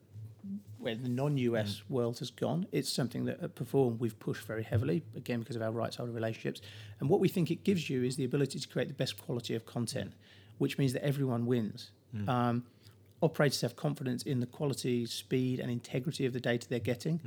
[0.83, 2.66] where the non-US world has gone.
[2.73, 6.12] It's something that at Perform we've pushed very heavily, again because of our rights holder
[6.12, 6.61] relationships.
[7.01, 9.55] And what we think it gives you is the ability to create the best quality
[9.55, 10.12] of content,
[10.59, 11.90] which means that everyone wins.
[12.29, 12.64] Um,
[13.23, 17.21] operators have confidence in the quality, speed, and integrity of the data they're getting.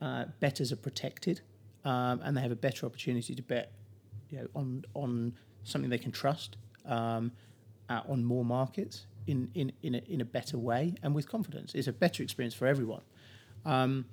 [0.00, 1.40] Uh, betters are protected,
[1.84, 3.72] um, and they have a better opportunity to bet,
[4.30, 7.32] you know, on on something they can trust um,
[7.88, 11.74] uh, on more markets in in in a, in a better way and with confidence.
[11.74, 13.02] It's a better experience for everyone.
[13.64, 14.06] Um,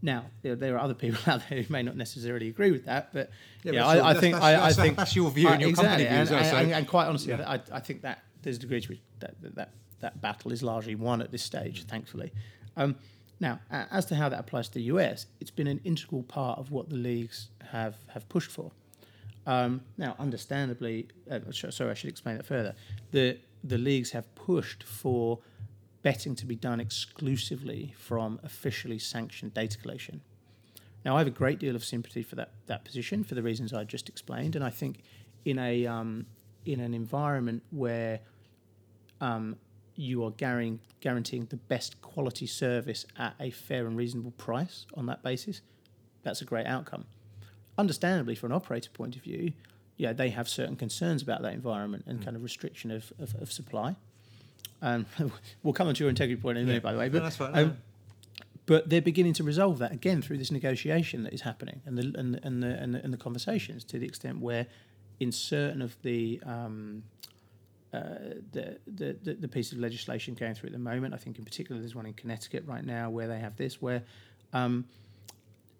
[0.00, 3.30] now there, are other people out there who may not necessarily agree with that, but
[3.64, 6.04] yeah, yeah I, I, think that's, I, that's, think that's your view and your exactly,
[6.04, 6.56] company view and.
[6.56, 7.50] And, and, quite honestly, yeah.
[7.50, 10.94] I, I think that there's a degree to which that, that that battle is largely
[10.94, 12.32] won at this stage, thankfully.
[12.76, 12.96] Um,
[13.40, 16.70] now, as to how that applies to the US, it's been an integral part of
[16.70, 18.72] what the leagues have, have pushed for.
[19.46, 22.74] Um, now, understandably, uh, sorry, I should explain that further.
[23.12, 25.40] The the leagues have pushed for
[26.02, 30.20] betting to be done exclusively from officially sanctioned data collection.
[31.04, 33.72] Now, I have a great deal of sympathy for that, that position for the reasons
[33.72, 35.02] I just explained, and I think
[35.44, 36.26] in a um,
[36.66, 38.20] in an environment where
[39.20, 39.56] um,
[39.94, 45.06] you are guaranteeing, guaranteeing the best quality service at a fair and reasonable price on
[45.06, 45.62] that basis,
[46.22, 47.04] that's a great outcome.
[47.78, 49.52] Understandably, from an operator point of view,
[49.98, 52.24] yeah, they have certain concerns about that environment and mm.
[52.24, 53.96] kind of restriction of, of, of supply.
[54.80, 55.04] Um,
[55.62, 57.08] we'll come on to your integrity point in a minute, by the way.
[57.08, 57.58] But, no, that's fine.
[57.58, 57.76] Um,
[58.64, 62.18] but they're beginning to resolve that again through this negotiation that is happening and the
[62.18, 64.66] and, and the and the, and the conversations to the extent where,
[65.20, 67.02] in certain of the um,
[67.94, 68.00] uh,
[68.52, 71.14] the, the, the, the piece of legislation going through at the moment.
[71.14, 74.02] I think in particular there's one in Connecticut right now where they have this, where
[74.52, 74.84] um,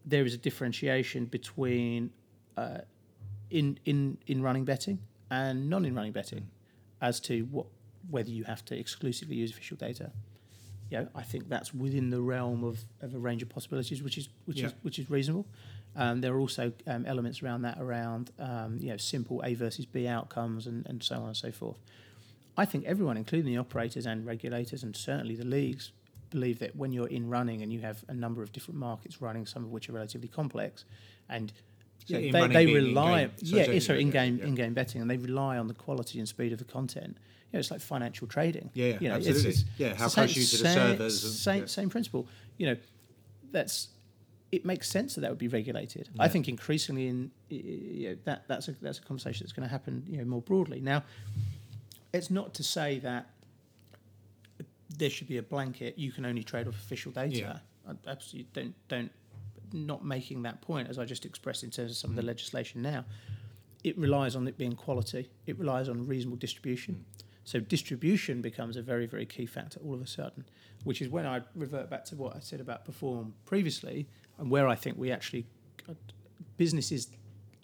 [0.06, 2.10] there is a differentiation between
[2.56, 2.78] uh,
[3.50, 4.98] in in in running betting
[5.30, 6.48] and non in running betting
[7.00, 7.66] as to what
[8.10, 10.10] whether you have to exclusively use official data.
[10.90, 14.28] Yeah, I think that's within the realm of, of a range of possibilities, which is
[14.46, 14.68] which yeah.
[14.68, 15.46] is which is reasonable.
[15.96, 19.84] Um, there are also um, elements around that around um, you know simple A versus
[19.84, 21.78] B outcomes and, and so on and so forth.
[22.56, 25.92] I think everyone, including the operators and regulators, and certainly the leagues,
[26.30, 29.46] believe that when you're in running and you have a number of different markets running,
[29.46, 30.84] some of which are relatively complex,
[31.28, 31.52] and
[32.08, 34.46] so they, they rely, in-game, yeah, so, so in-game, yeah.
[34.46, 37.18] in-game betting, and they rely on the quality and speed of the content.
[37.50, 38.70] You know, it's like financial trading.
[38.74, 39.50] Yeah, you know, absolutely.
[39.50, 41.24] It's, it's, yeah, how close you to the servers.
[41.24, 41.66] And, same, yeah.
[41.66, 42.26] same principle.
[42.56, 42.76] You know,
[43.50, 43.88] that's
[44.50, 46.08] it makes sense that that would be regulated.
[46.14, 46.22] Yeah.
[46.22, 49.70] I think increasingly in you know, that that's a that's a conversation that's going to
[49.70, 50.80] happen you know more broadly.
[50.80, 51.04] Now,
[52.12, 53.30] it's not to say that
[54.96, 55.98] there should be a blanket.
[55.98, 57.36] You can only trade off official data.
[57.36, 57.58] Yeah.
[57.86, 59.12] I absolutely don't don't
[59.72, 62.12] not making that point as I just expressed in terms of some mm.
[62.12, 63.04] of the legislation now.
[63.84, 65.30] It relies on it being quality.
[65.46, 66.94] It relies on reasonable distribution.
[66.94, 67.22] Mm.
[67.44, 70.44] So distribution becomes a very very key factor all of a sudden,
[70.84, 74.06] which is when I revert back to what I said about perform previously
[74.38, 75.46] and where I think we actually
[75.88, 75.94] uh,
[76.56, 77.08] businesses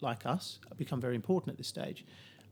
[0.01, 2.05] like us become very important at this stage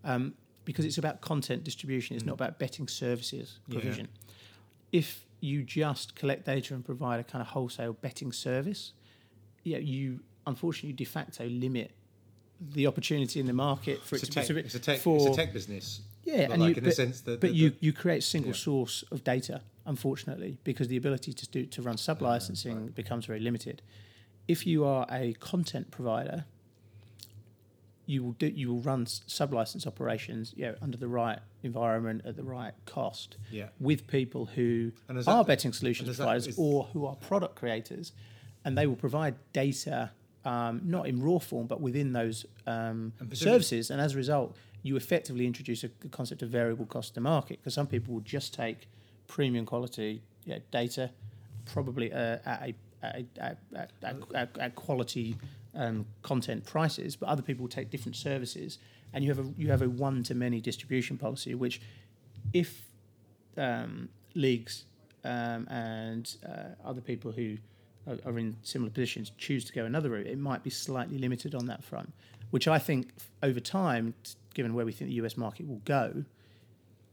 [0.03, 0.33] um,
[0.65, 2.15] because it's about content distribution.
[2.15, 2.27] It's mm.
[2.27, 4.07] not about betting services provision.
[4.11, 4.99] Yeah.
[4.99, 8.93] If you just collect data and provide a kind of wholesale betting service,
[9.63, 11.91] yeah, you unfortunately de facto limit
[12.71, 15.17] the opportunity in the market for it's it to tech, be it's a tech, for,
[15.17, 16.01] it's a tech business.
[16.23, 18.19] Yeah, and like you, in but, the sense that, but the, you, the, you create
[18.19, 18.57] a single yeah.
[18.57, 22.95] source of data, unfortunately, because the ability to do to run sub licensing right.
[22.95, 23.81] becomes very limited.
[24.47, 26.45] If you are a content provider,
[28.05, 32.21] you will do you will run sub license operations you know, under the right environment
[32.25, 33.67] at the right cost yeah.
[33.79, 38.11] with people who are that, betting solutions providers or who are product creators,
[38.65, 40.11] and they will provide data
[40.45, 43.89] um, not in raw form, but within those um, services.
[43.89, 47.73] And as a result, you effectively introduce a, concept of variable cost to market because
[47.73, 48.87] some people will just take
[49.27, 51.09] premium quality you know, data,
[51.65, 52.73] probably uh, at,
[53.03, 53.89] a, at, at,
[54.35, 55.37] at, at, quality
[55.75, 58.79] um, content prices, but other people will take different services,
[59.13, 61.81] and you have a you have a one to many distribution policy, which
[62.51, 62.83] if
[63.57, 64.83] um, leagues
[65.23, 67.57] um, and uh, other people who
[68.07, 71.65] are in similar positions choose to go another route, it might be slightly limited on
[71.67, 72.13] that front,
[72.51, 74.13] which I think over time,
[74.53, 76.25] given where we think the US market will go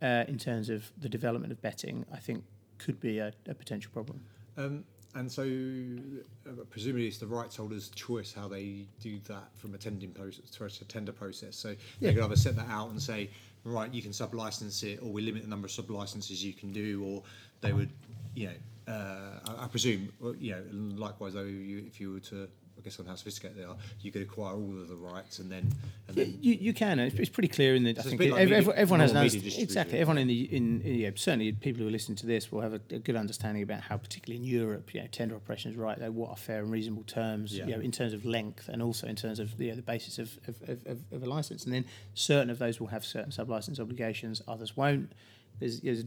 [0.03, 2.45] uh, in terms of the development of betting, I think
[2.79, 4.21] could be a, a potential problem.
[4.57, 9.75] Um, and so, uh, presumably, it's the rights holders' choice how they do that from
[9.75, 11.57] a tendering process to a tender process.
[11.57, 11.77] So yeah.
[12.01, 13.29] they could either set that out and say,
[13.65, 16.53] right, you can sub license it, or we limit the number of sub licenses you
[16.53, 17.23] can do, or
[17.61, 17.91] they would,
[18.35, 18.55] you know,
[18.91, 20.63] uh, I, I, presume, you know,
[20.97, 24.11] likewise though, you, if you were to, I guess on how sophisticated they are, you
[24.11, 25.71] could acquire all of the rights and then.
[26.09, 26.99] And then you, you can.
[26.99, 27.95] It's, pretty clear in the.
[27.95, 29.25] So I think it, like media, everyone has an
[29.61, 29.99] exactly.
[29.99, 32.73] Everyone in the in, in yeah, certainly people who are listening to this will have
[32.73, 35.99] a, a, good understanding about how, particularly in Europe, you know, tender operations right.
[35.99, 37.67] Though, what are fair and reasonable terms, yeah.
[37.67, 40.19] you know, in terms of length and also in terms of you know, the basis
[40.19, 41.65] of, of, of, of a license.
[41.65, 44.43] And then certain of those will have certain sub license obligations.
[44.49, 45.13] Others won't
[45.61, 46.05] there's, there's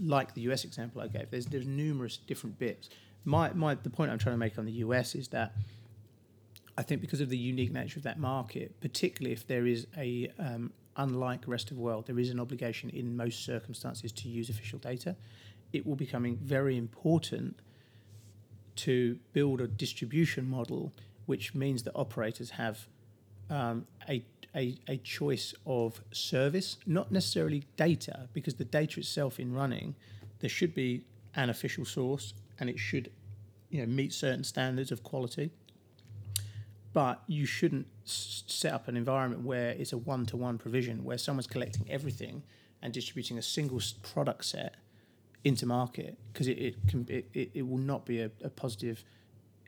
[0.00, 1.30] like the US example I gave.
[1.30, 2.90] There's there's numerous different bits.
[3.24, 5.54] My my the point I'm trying to make on the US is that
[6.76, 10.30] I think because of the unique nature of that market, particularly if there is a
[10.38, 14.50] um, unlike rest of the world, there is an obligation in most circumstances to use
[14.50, 15.16] official data.
[15.72, 17.60] It will becoming very important
[18.76, 20.92] to build a distribution model,
[21.26, 22.86] which means that operators have
[23.50, 24.24] um, a,
[24.58, 29.94] a, a choice of service, not necessarily data, because the data itself in running,
[30.40, 31.04] there should be
[31.36, 33.10] an official source and it should
[33.70, 35.50] you know, meet certain standards of quality.
[36.92, 41.04] But you shouldn't s- set up an environment where it's a one to one provision,
[41.04, 42.42] where someone's collecting everything
[42.82, 44.74] and distributing a single product set
[45.44, 49.04] into market, because it, it, can, it, it, it will not be a, a positive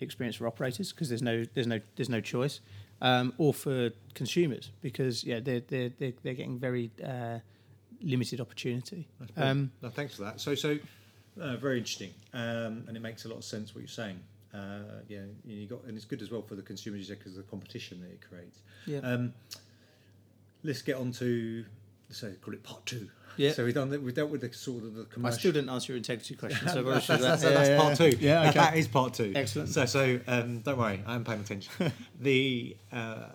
[0.00, 2.60] experience for operators because there's no there's no there's no choice,
[3.00, 7.38] um, or for consumers because yeah they're they're they're, they're getting very uh,
[8.02, 9.08] limited opportunity.
[9.36, 10.40] Um, no, thanks for that.
[10.40, 10.78] So, so
[11.40, 14.20] uh, very interesting, um, and it makes a lot of sense what you're saying.
[14.52, 17.50] Uh, yeah, you got, and it's good as well for the consumers because of the
[17.50, 18.60] competition that it creates.
[18.86, 18.98] yeah.
[18.98, 19.32] Um,
[20.62, 21.64] let's get on to
[22.08, 23.08] let's say call it part two.
[23.36, 23.52] Yeah.
[23.52, 25.92] So we've done the, we dealt with the sort of the I still didn't answer
[25.92, 28.16] your integrity question, so that's, that's, that's, that's, that's part two.
[28.18, 28.58] Yeah, okay.
[28.58, 29.32] that is part two.
[29.34, 29.68] Excellent.
[29.68, 31.92] So, so um, don't worry, I am paying attention.
[32.20, 33.26] the uh,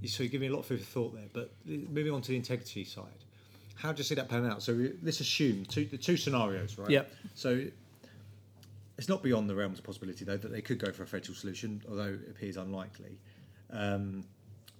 [0.00, 1.28] you- so you give me a lot of food for thought there.
[1.32, 3.04] But moving on to the integrity side,
[3.76, 4.62] how do you see that panning out?
[4.62, 6.90] So we, let's assume two the two scenarios, right?
[6.90, 7.12] Yep.
[7.34, 7.64] So
[8.98, 11.34] it's not beyond the realms of possibility though that they could go for a federal
[11.34, 13.18] solution, although it appears unlikely.
[13.70, 14.24] Um,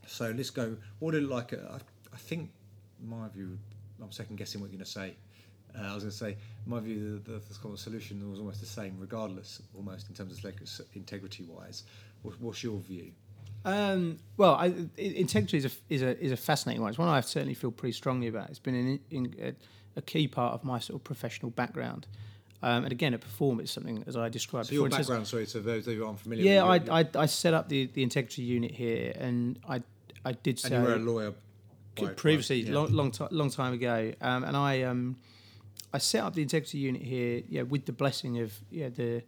[0.06, 0.76] so let's go.
[0.98, 1.52] What would it like?
[1.52, 1.76] uh, I,
[2.12, 2.50] I think
[3.04, 3.58] my view.
[4.02, 5.14] I'm second guessing what you're going to say.
[5.78, 8.66] Uh, I was going to say, my view, the, the, the solution was almost the
[8.66, 11.84] same, regardless, almost in terms of integrity wise.
[12.22, 13.12] What, what's your view?
[13.64, 16.90] Um, well, I, integrity is a, is a is a fascinating one.
[16.90, 18.48] It's one I certainly feel pretty strongly about.
[18.48, 19.54] It's been an, in, a,
[19.98, 22.06] a key part of my sort of professional background.
[22.62, 25.00] Um, and again, at Perform, it's something as I described So your before.
[25.00, 26.44] it's- background, sorry, to those who aren't familiar.
[26.44, 29.82] Yeah, with I, I, I set up the, the integrity unit here, and I
[30.24, 31.34] I did and say you were a lawyer
[31.96, 32.74] by- previously, yeah.
[32.74, 35.16] long long, long time ago, um, and I um,
[35.92, 39.22] I set up the integrity unit here, yeah, with the blessing of yeah the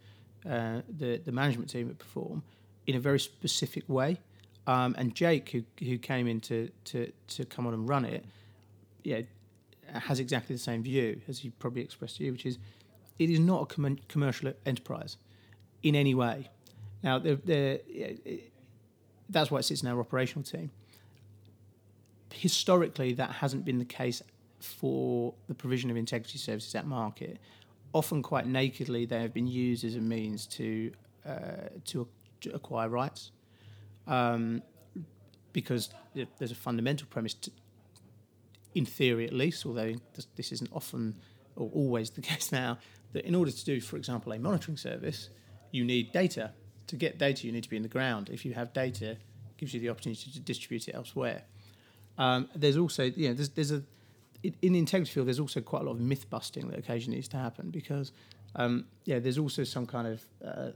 [0.49, 2.43] uh, the the management team at Perform,
[2.87, 4.17] in a very specific way,
[4.67, 8.23] um, and Jake who who came in to, to to come on and run it,
[9.03, 9.21] yeah,
[9.91, 12.57] has exactly the same view as he probably expressed to you, which is
[13.17, 15.17] it is not a com- commercial enterprise
[15.83, 16.49] in any way.
[17.03, 18.51] Now, they're, they're, yeah, it-
[19.29, 20.71] that's why it sits in our operational team
[22.33, 24.21] historically that hasn't been the case
[24.59, 27.39] for the provision of integrity services at market.
[27.93, 30.91] Often, quite nakedly, they have been used as a means to
[31.25, 32.07] uh, to,
[32.41, 33.31] to acquire rights,
[34.07, 34.61] um,
[35.53, 35.89] because
[36.37, 37.51] there's a fundamental premise, to,
[38.73, 39.93] in theory at least, although
[40.35, 41.15] this, isn't often
[41.55, 42.77] or always the case now,
[43.13, 45.29] that in order to do, for example, a monitoring service,
[45.71, 46.51] you need data.
[46.87, 48.29] To get data, you need to be in the ground.
[48.29, 49.19] If you have data, it
[49.57, 51.43] gives you the opportunity to distribute it elsewhere.
[52.19, 53.81] Um, there's also, you know, there's, there's a
[54.43, 55.27] in the integrity field.
[55.27, 58.11] There's also quite a lot of myth busting that occasionally needs to happen because,
[58.55, 60.71] um, yeah, there's also some kind of uh,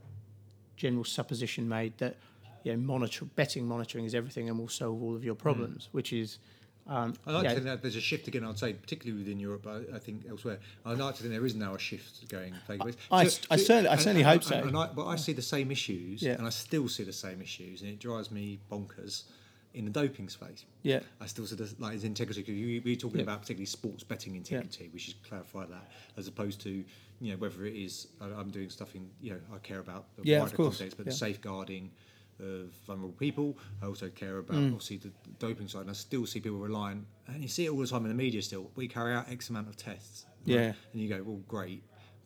[0.76, 2.16] general supposition made that,
[2.64, 6.12] you know, monitor betting monitoring is everything and will solve all of your problems, which
[6.12, 6.38] is,
[6.86, 8.44] um, I like yeah, to think that there's a shift again.
[8.44, 10.58] I'd say, particularly within Europe, but I think elsewhere.
[10.84, 12.54] I like to think there is now a shift going.
[12.66, 12.96] Favourite.
[13.10, 14.68] I- I certainly- I certainly and- hope and- so.
[14.68, 16.32] And I, but I see the same issues, Yeah.
[16.32, 19.22] and I still see the same issues, and it drives me bonkers
[19.74, 20.64] in the doping space.
[20.82, 22.42] yeah, I still see this, like his integrity.
[22.42, 23.24] 'cause you, we're talking Yeah.
[23.24, 24.88] about particularly sports betting integrity.
[24.92, 26.84] We should clarify that, as opposed to
[27.20, 30.14] you know whether it is I, I'm doing stuff in you know I care about
[30.16, 31.12] the Yeah, wider context, but yeah.
[31.12, 31.90] the safeguarding
[32.40, 33.56] of vulnerable people.
[33.82, 34.72] I also care about Mm.
[34.74, 37.78] obviously the doping side, and I still see people relying, and you see it all
[37.78, 38.42] the time in the media.
[38.42, 40.26] Still, we carry out X amount of tests.
[40.46, 40.54] right?
[40.56, 40.72] Yeah.
[40.92, 41.82] and you go, well, great.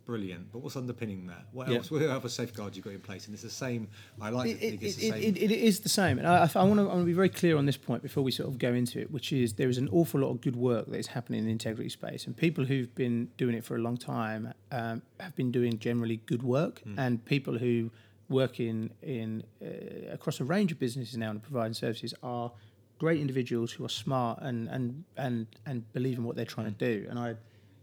[0.09, 1.45] Brilliant, but what's underpinning that?
[1.53, 1.91] What else?
[1.91, 3.27] What other safeguards you got in place?
[3.27, 3.89] And it's the same.
[4.19, 5.23] I like it, it's it, the it, same.
[5.23, 7.29] it, it is the same, and I, I want to I want to be very
[7.29, 9.77] clear on this point before we sort of go into it, which is there is
[9.77, 12.65] an awful lot of good work that is happening in the integrity space, and people
[12.65, 16.81] who've been doing it for a long time um, have been doing generally good work,
[16.97, 17.91] and people who
[18.31, 22.51] work in in uh, across a range of businesses now and providing services are
[22.99, 26.79] great individuals who are smart and and and and believe in what they're trying to
[26.93, 27.35] do, and I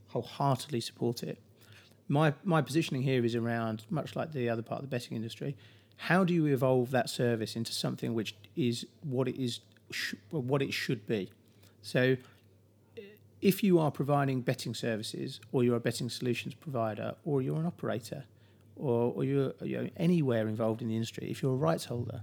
[0.07, 1.38] wholeheartedly support it
[2.08, 5.56] my my positioning here is around much like the other part of the betting industry.
[5.97, 10.62] How do you evolve that service into something which is what it is, sh- what
[10.62, 11.32] it should be?
[11.82, 12.18] So,
[12.97, 13.01] eh,
[13.41, 17.66] if you are providing betting services, or you're a betting solutions provider, or you're an
[17.66, 18.26] operator,
[18.76, 22.22] or, or you're, you're anywhere involved in the industry, if you're a rights holder,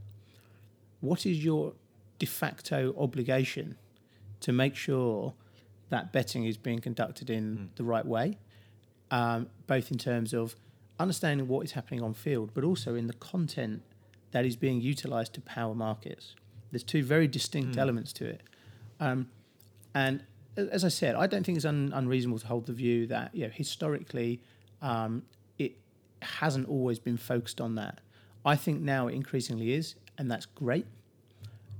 [1.00, 1.72] what is your
[2.18, 3.76] de facto obligation
[4.40, 5.32] to make sure
[5.88, 7.64] that betting is being conducted in hmm.
[7.76, 8.38] the right way?
[9.12, 10.56] Um, both in terms of
[10.98, 13.82] understanding what is happening on field, but also in the content
[14.32, 16.34] that is being utilised to power markets.
[16.70, 18.40] There's two very distinct elements to it.
[18.98, 19.28] Um,
[19.94, 20.24] And
[20.56, 23.42] as I said, I don't think it's un- unreasonable to hold the view that you
[23.44, 24.40] know historically
[24.80, 25.22] um,
[25.58, 25.72] it
[26.22, 28.00] hasn't always been focused on that.
[28.44, 30.86] I think now it increasingly is, and that's great.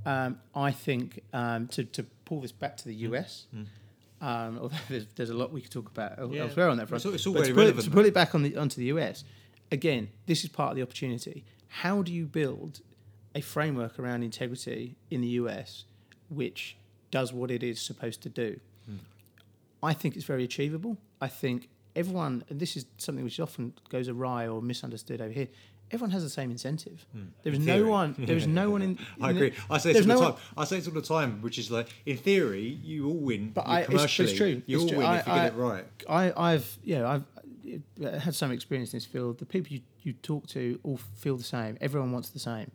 [0.04, 3.46] Um, I think um, to, to pull this back to the US,
[4.22, 6.42] um, although there's, there's a lot we could talk about Yeah.
[6.44, 7.00] elsewhere on that front.
[7.00, 8.56] It's all- it's all but very to, pull it, to pull it back on the,
[8.56, 9.24] onto the US,
[9.70, 11.44] again, this is part of the opportunity.
[11.68, 12.80] How do you build
[13.34, 15.84] a framework around integrity in the US
[16.30, 16.76] which
[17.10, 18.60] does what it is supposed to do?
[19.82, 20.96] I think it's very achievable.
[21.20, 25.48] I think everyone, and this is something which often goes awry or misunderstood over here.
[25.92, 27.04] Everyone has the same incentive.
[27.42, 28.14] There is In no one.
[28.18, 28.98] There is no one in.
[29.20, 29.58] I in the- agree.
[29.70, 30.40] I say this all the no time.
[30.56, 33.50] I say this all the time, which is like, in theory, you all win.
[33.50, 34.62] But I- it's- it's true.
[34.66, 34.98] You It's all true.
[34.98, 35.84] win I- if you get it right.
[36.08, 37.24] I, I've yeah, I've
[38.04, 39.38] uh, had some experience in this field.
[39.38, 41.76] The people you, you talk to all feel the same.
[41.80, 42.70] Everyone wants the same.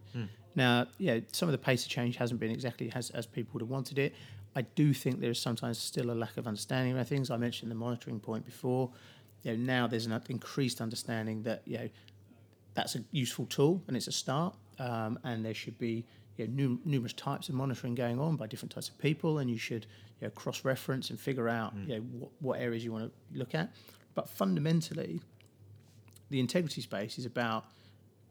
[0.55, 3.61] Now, yeah, some of the pace of change hasn't been exactly as, as people would
[3.61, 4.15] have wanted it.
[4.55, 7.29] I do think there is sometimes still a lack of understanding about things.
[7.29, 8.89] I mentioned the monitoring point before.
[9.43, 11.89] You know, now there's an increased understanding that you know
[12.77, 14.55] that's a useful tool and it's a start.
[14.77, 16.05] Um, and there should be
[16.37, 19.49] you know, num- numerous types of monitoring going on by different types of people, and
[19.49, 19.87] you should
[20.21, 23.55] you know, cross-reference and figure out you know, what, what areas you want to look
[23.55, 23.73] at.
[24.13, 25.19] But fundamentally,
[26.29, 27.65] the integrity space is about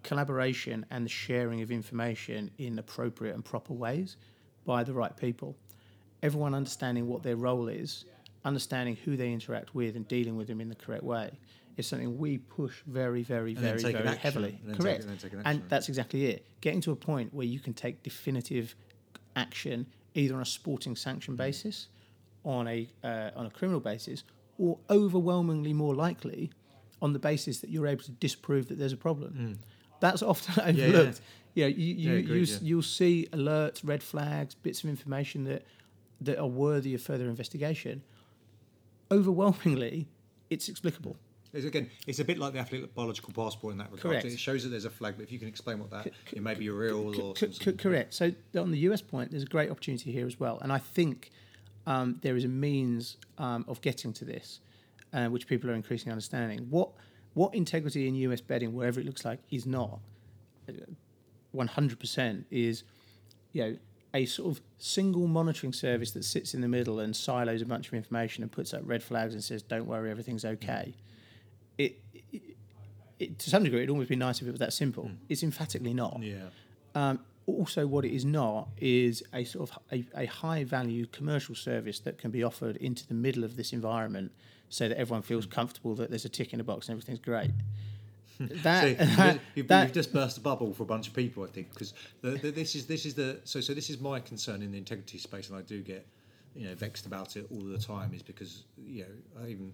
[0.04, 4.16] collaboration and the sharing of information in appropriate and proper ways
[4.64, 5.56] by the right people.
[6.22, 8.04] Everyone understanding what their role is,
[8.44, 11.36] understanding who they interact with, and dealing with them in the correct way
[11.76, 14.18] is something we push very, very, And very, very action.
[14.18, 14.58] heavily.
[14.66, 14.98] And Correct.
[15.02, 16.46] taking- and taking and that's exactly it.
[16.60, 18.74] Getting to a point where you can take definitive
[19.34, 21.88] action either on a sporting sanction basis,
[22.44, 24.24] on a uh, on a criminal basis,
[24.58, 26.50] or overwhelmingly more likely
[27.02, 29.58] on the basis that you're able to disprove that there's a problem.
[30.00, 30.60] That's often Hmm.
[30.78, 30.84] yeah.
[30.86, 31.20] overlooked.
[31.54, 32.58] Yeah, you, you, Yeah, you, agreed, yeah.
[32.62, 35.64] you'll see alerts, red flags, bits of information that
[36.22, 38.02] that are worthy of further investigation.
[39.10, 40.08] Overwhelmingly,
[40.50, 41.16] it's explicable.
[41.64, 44.02] Again, it's a bit like the athlete biological passport in that regard.
[44.02, 44.24] Correct.
[44.26, 46.54] It shows that there's a flag, but if you can explain what that, it may
[46.54, 48.14] be a real C- or c- c- correct.
[48.14, 51.30] So on the US point, there's a great opportunity here as well, and I think
[51.86, 54.60] um, there is a means um, of getting to this,
[55.12, 56.66] uh, which people are increasingly understanding.
[56.70, 56.90] What
[57.34, 60.00] what integrity in US betting, wherever it looks like, is not.
[61.52, 62.82] One hundred percent is,
[63.52, 63.76] you know,
[64.12, 67.88] a sort of single monitoring service that sits in the middle and silos a bunch
[67.88, 70.94] of information and puts up red flags and says, "Don't worry, everything's okay."
[71.78, 72.00] It,
[72.32, 72.42] it,
[73.18, 75.10] it to some degree, it'd almost be nice if it was that simple.
[75.28, 76.20] It's emphatically not.
[76.22, 76.36] yeah.
[76.94, 81.54] Um, also, what it is not is a sort of a, a high value commercial
[81.54, 84.32] service that can be offered into the middle of this environment
[84.68, 87.52] so that everyone feels comfortable that there's a tick in a box and everything's great.
[88.40, 91.44] That, See, that, you've, that- you've just burst a bubble for a bunch of people,
[91.44, 94.18] I think, because the, the, this is this is the so so this is my
[94.20, 96.04] concern in the integrity space, and I do get
[96.56, 99.72] you know vexed about it all the time, is because you know I even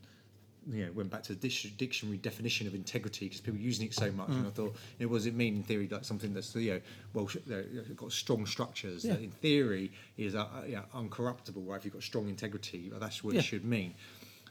[0.71, 3.95] you know went back to the dictionary definition of integrity because people are using it
[3.95, 4.55] so much, and I Mm.
[4.55, 5.89] thought, you know, what does it mean in theory?
[5.89, 6.81] Like something that's you know
[7.15, 9.15] well you know, got strong structures Yeah.
[9.15, 11.67] that in theory is uh, uh, yeah, uncorruptible.
[11.67, 13.41] Right, if you've got strong integrity, that's what Yeah.
[13.41, 13.95] it should mean.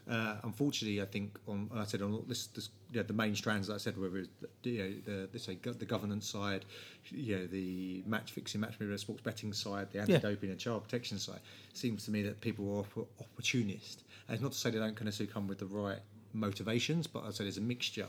[0.08, 3.68] Uh, unfortunately, I think on I said on this, this you know, the main strands
[3.68, 4.28] that I said, whether it's
[4.62, 6.64] the, you know, the let's say the governance side,
[7.10, 11.18] you know, the match fixing, match moving, sports betting side, the anti-doping and child protection
[11.18, 11.38] side,
[11.72, 14.02] seems to me that people are opp- opportunist.
[14.32, 15.98] And it's not to say they don't necessarily come with the right
[16.32, 18.06] motivations, but I'd say there's a mixture,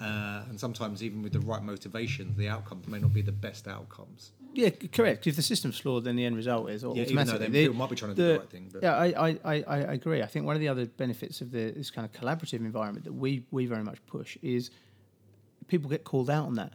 [0.00, 3.68] uh, and sometimes even with the right motivations, the outcomes may not be the best
[3.68, 4.32] outcomes.
[4.54, 5.26] yeah, correct.
[5.26, 7.46] If the system's flawed, then the end result is Yeah, even though automatically.
[7.48, 9.62] they- The- people might be trying to do the right thing, but- yeah, I, I,
[9.66, 10.22] I, agree.
[10.22, 13.12] I think one of the other benefits of the, this kind of collaborative environment that
[13.12, 14.70] we, we very much push is
[15.68, 16.72] people get called out on that.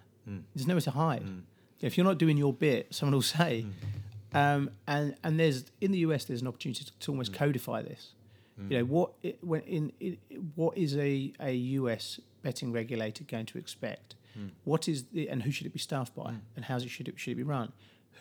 [0.54, 1.24] There's nowhere to hide.
[1.82, 3.66] If you're not doing your bit, someone will say.
[4.34, 8.14] Um, and and there's in the US there's an opportunity to, to almost codify this.
[8.70, 10.18] You know what when in, in
[10.56, 14.16] what is a, a US betting regulator going to expect?
[14.64, 16.36] What is the and who should it be staffed by?
[16.56, 17.72] And how should it should it be run?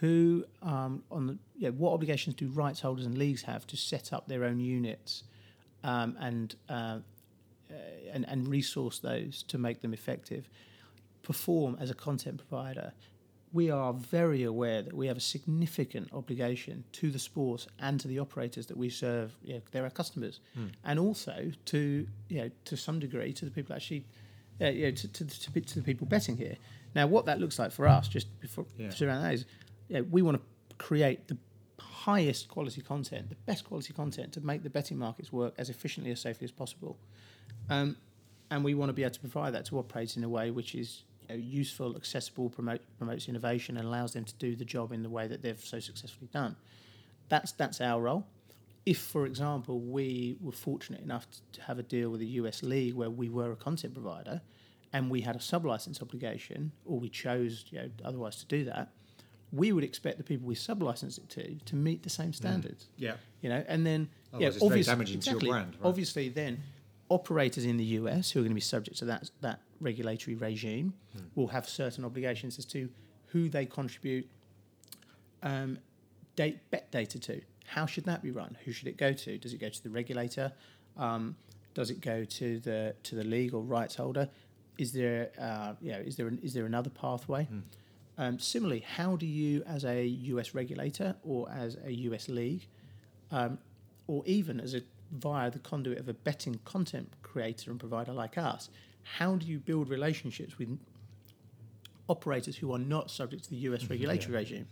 [0.00, 4.12] Who um, on the yeah, what obligations do rights holders and leagues have to set
[4.12, 5.24] up their own units
[5.84, 6.98] um, and uh,
[7.70, 7.74] uh,
[8.12, 10.48] and, and resource those to make them effective.
[11.22, 12.92] Perform as a content provider.
[13.52, 18.06] We are very aware that we have a significant obligation to the sports and to
[18.06, 19.36] the operators that we serve.
[19.42, 20.38] You know, they're our customers,
[20.84, 24.04] and also to you know to some degree to the people actually,
[24.60, 26.56] uh, you know, to, to, to, to the people betting here.
[26.94, 28.90] Now, what that looks like for us, just before Yeah.
[29.02, 29.44] around that is,
[29.88, 31.36] you know, we want to create the
[31.80, 36.10] highest quality content, the best quality content to make the betting markets work as efficiently
[36.12, 36.98] as safely as possible.
[37.68, 37.96] Um,
[38.50, 40.74] and we want to be able to provide that to operators in a way which
[40.74, 45.02] is know, useful, accessible, promote, promotes innovation, and allows them to do the job in
[45.02, 46.56] the way that they've so successfully done.
[47.28, 48.26] That's that's our role.
[48.86, 52.94] if, for example, we were fortunate enough to have a deal with the US League
[52.94, 54.40] where we were a content provider
[54.92, 58.90] and we had a sub-license obligation, or we chose you know, otherwise to do that,
[59.52, 62.34] we would expect the people we sub-license it to to meet the same mm.
[62.34, 62.88] standards.
[62.96, 63.14] Yeah.
[63.42, 65.88] You know, and then Otherwise yeah, obviously, damaging to your exactly, brand, right?
[65.88, 66.62] Obviously, then
[67.08, 70.92] operators in the US who are going to be subject to that that regulatory regime
[71.12, 71.20] Hmm.
[71.34, 72.88] will have certain obligations as to
[73.28, 74.28] who they contribute
[75.42, 75.78] um,
[76.36, 77.40] date, bet data to.
[77.66, 78.56] How should that be run?
[78.64, 79.38] Who should it go to?
[79.38, 80.52] Does it go to the regulator?
[80.96, 81.36] Um,
[81.74, 84.28] does it go to the to the league or rights holder?
[84.76, 87.48] Is there uh, you know, is there an, is there another pathway?
[88.18, 92.66] Um, similarly, how do you, as a US regulator or as a US league,
[93.30, 93.58] um,
[94.08, 98.36] or even as a via the conduit of a betting content creator and provider like
[98.36, 98.68] us,
[99.02, 100.78] how do you build relationships with
[102.08, 104.66] operators who are not subject to the US regulatory regime?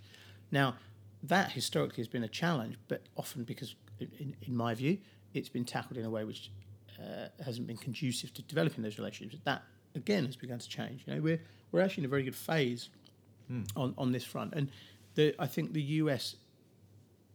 [0.50, 0.76] Now,
[1.22, 4.98] that historically has been a challenge, but often because, in, in my view,
[5.34, 6.50] it's been tackled in a way which
[6.98, 9.42] uh, hasn't been conducive to developing those relationships.
[9.44, 9.62] That
[9.94, 11.04] again has begun to change.
[11.06, 11.40] You know, we're
[11.72, 12.90] we're actually in a very good phase
[13.76, 14.70] on on this front, and
[15.14, 16.36] the I think the US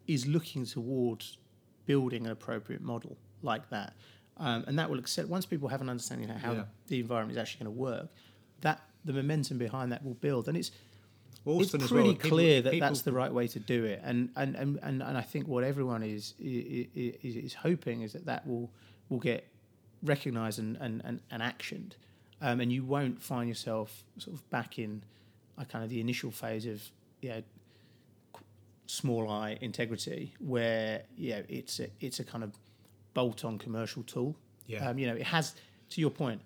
[0.08, 1.38] is looking towards
[1.86, 3.94] building an appropriate model like that,
[4.38, 6.64] um, and that will accept once people have an understanding of how Yeah.
[6.88, 8.10] the environment is actually going to work.
[8.62, 10.72] That the momentum behind that will build, and it's
[11.46, 14.30] it's pretty well, people- clear that people- that's the right way to do it, and
[14.36, 18.26] and, and, and, and I think what everyone is is, is, is hoping is that
[18.26, 18.72] that will
[19.10, 19.46] will get
[20.04, 21.94] recognised and, and, and, and actioned,
[22.42, 25.04] um, and you won't find yourself sort of back in
[25.58, 26.82] a kind of the initial phase of
[27.22, 27.44] you know,
[28.88, 32.54] small eye integrity, where you know it's a, it's a kind of
[33.14, 34.36] bolt on commercial tool.
[34.68, 34.90] Yeah.
[34.90, 35.56] Um, you know, it has
[35.92, 36.42] to your point.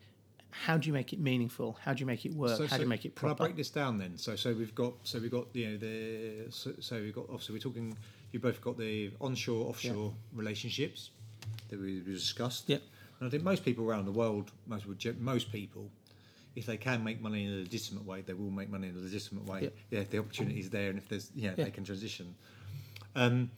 [0.49, 1.77] How do you make it meaningful?
[1.83, 2.59] How do you make it work?
[2.69, 3.43] how do you make it Can I proper?
[3.45, 4.17] break this down then?
[4.17, 7.53] So, so we've got, so we've got, you know, the, so, so we've got, obviously,
[7.53, 7.95] we're talking.
[8.31, 11.11] You both got the onshore, offshore relationships
[11.69, 12.67] that we, we discussed.
[12.67, 12.81] Yep.
[13.19, 15.89] And I think most people around the world, most people, most people,
[16.55, 18.99] if they can make money in a legitimate way, they will make money in a
[18.99, 19.61] legitimate way.
[19.63, 19.73] Yep.
[19.91, 21.65] Yeah, if the opportunity is there, and if there's, yeah, Yeah.
[21.65, 22.33] they can transition.
[23.15, 23.51] Um,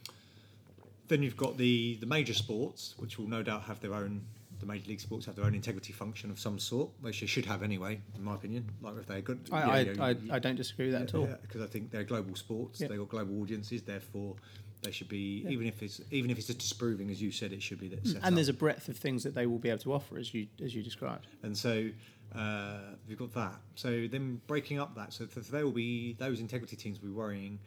[1.09, 4.21] then you've got the the major sports, which will no doubt have their own.
[4.59, 7.45] The major league sports have their own integrity function of some sort, which they should
[7.45, 8.69] have anyway, in my opinion.
[8.81, 9.71] Like if they're good, I, yeah,
[10.03, 11.27] I, yeah, I, I don't disagree with that at all.
[11.43, 12.81] because I think they're global sports.
[12.81, 12.89] Yeah.
[12.89, 13.83] They've got global audiences.
[13.83, 14.35] Therefore,
[14.81, 15.51] they should be Yeah.
[15.51, 18.05] even if it's even if it's just disproving, as you said, it should be that.
[18.05, 18.33] And up.
[18.33, 20.75] there's a breadth of things that they will be able to offer, as you as
[20.75, 21.27] you described.
[21.41, 21.89] and so
[22.35, 23.55] uh, we've got that.
[23.75, 27.15] So then breaking up that, so th- there will be those integrity teams will be
[27.15, 27.59] worrying,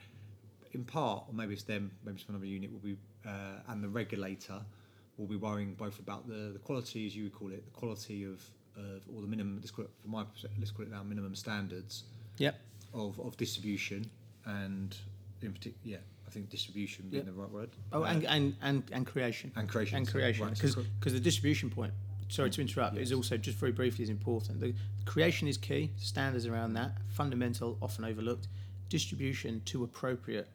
[0.72, 3.30] in part, or maybe it's them, maybe it's another unit will be, uh,
[3.68, 4.60] and the regulator
[5.18, 8.24] will be worrying both about the, the quality, as you would call it, the quality
[8.24, 8.42] of,
[8.76, 9.58] of or the minimum.
[9.60, 12.04] Let's call it, from my perspective, let's call it now minimum standards
[12.38, 12.58] Yep.
[12.94, 14.08] of, of distribution
[14.46, 14.96] and
[15.42, 15.96] in particular, yeah,
[16.26, 17.30] I think distribution being Yeah.
[17.32, 17.70] the right word.
[17.92, 19.52] Oh, Uh, and, and, and, and creation.
[19.56, 20.46] and creation And creation.
[20.46, 21.92] right, Because cre- the distribution point,
[22.28, 24.60] sorry to interrupt, is also just very briefly is important.
[24.60, 28.48] The creation is key, standards around that, fundamental, often overlooked.
[28.88, 30.48] Distribution to appropriate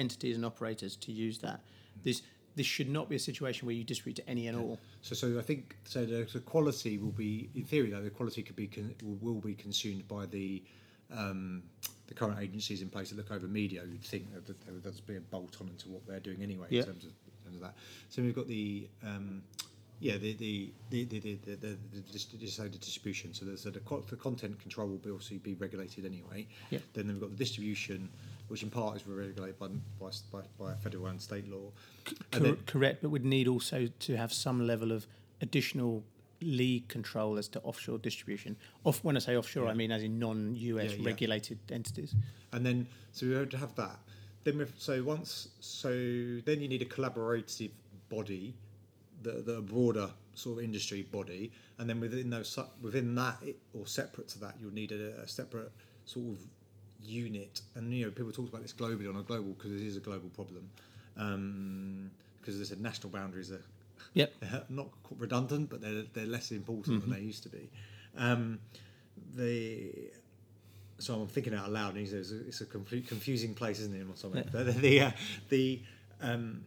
[0.00, 1.60] entities and operators to use that.
[2.02, 2.22] This
[2.56, 4.78] this should not be a situation where you distribute to any and all.
[5.02, 6.04] So, so I think so.
[6.04, 9.40] The, the quality will be, in theory, though, the quality could be con, will, will
[9.40, 10.60] be consumed by the
[11.16, 11.62] um,
[12.08, 13.82] the current agencies in place that look over media.
[13.88, 16.66] You'd think that there would just be a bolt on into what they're doing anyway
[16.70, 16.80] Yeah.
[16.80, 17.74] in terms of, in terms of that.
[18.08, 19.42] So we've got the um,
[20.00, 23.32] yeah the the the the the, the, the, the, dis- dis- so the distribution.
[23.32, 26.48] So there's the, the content control will be obviously be regulated anyway.
[26.70, 26.80] Yeah.
[26.94, 28.08] Then we've got the distribution,
[28.50, 29.68] which in part is regulated by
[30.00, 31.70] by, by, by federal and state law.
[32.32, 35.06] And Cor- correct, but would need also to have some level of
[35.40, 36.02] additional
[36.40, 38.56] league control as to offshore distribution.
[38.84, 41.06] Off when I say offshore, I mean as in non-US Yeah, yeah.
[41.06, 42.14] regulated entities.
[42.52, 43.98] and then so we have to have that.
[44.42, 45.90] Then so once so
[46.44, 47.70] then you need a collaborative
[48.08, 48.54] body,
[49.22, 53.36] the the broader sort of industry body, and then within those within that
[53.74, 55.70] or separate to that you'll need a, a separate
[56.04, 56.38] sort of
[57.02, 57.60] unit.
[57.74, 60.00] And you know people talk about this globally on a global because it is a
[60.00, 60.68] global problem.
[61.16, 63.62] Um, because as I said, national boundaries are
[64.14, 64.34] Yep.
[64.70, 64.88] not
[65.18, 67.68] redundant, but they're they're less important than they used to be.
[68.16, 68.58] Um,
[69.36, 69.92] the
[70.98, 74.02] so I'm thinking out loud, and it's a, it's a complete confusing place, isn't it?
[74.02, 74.44] Or something.
[74.44, 74.50] Yeah.
[74.52, 75.10] But the uh,
[75.48, 75.82] the
[76.20, 76.64] um,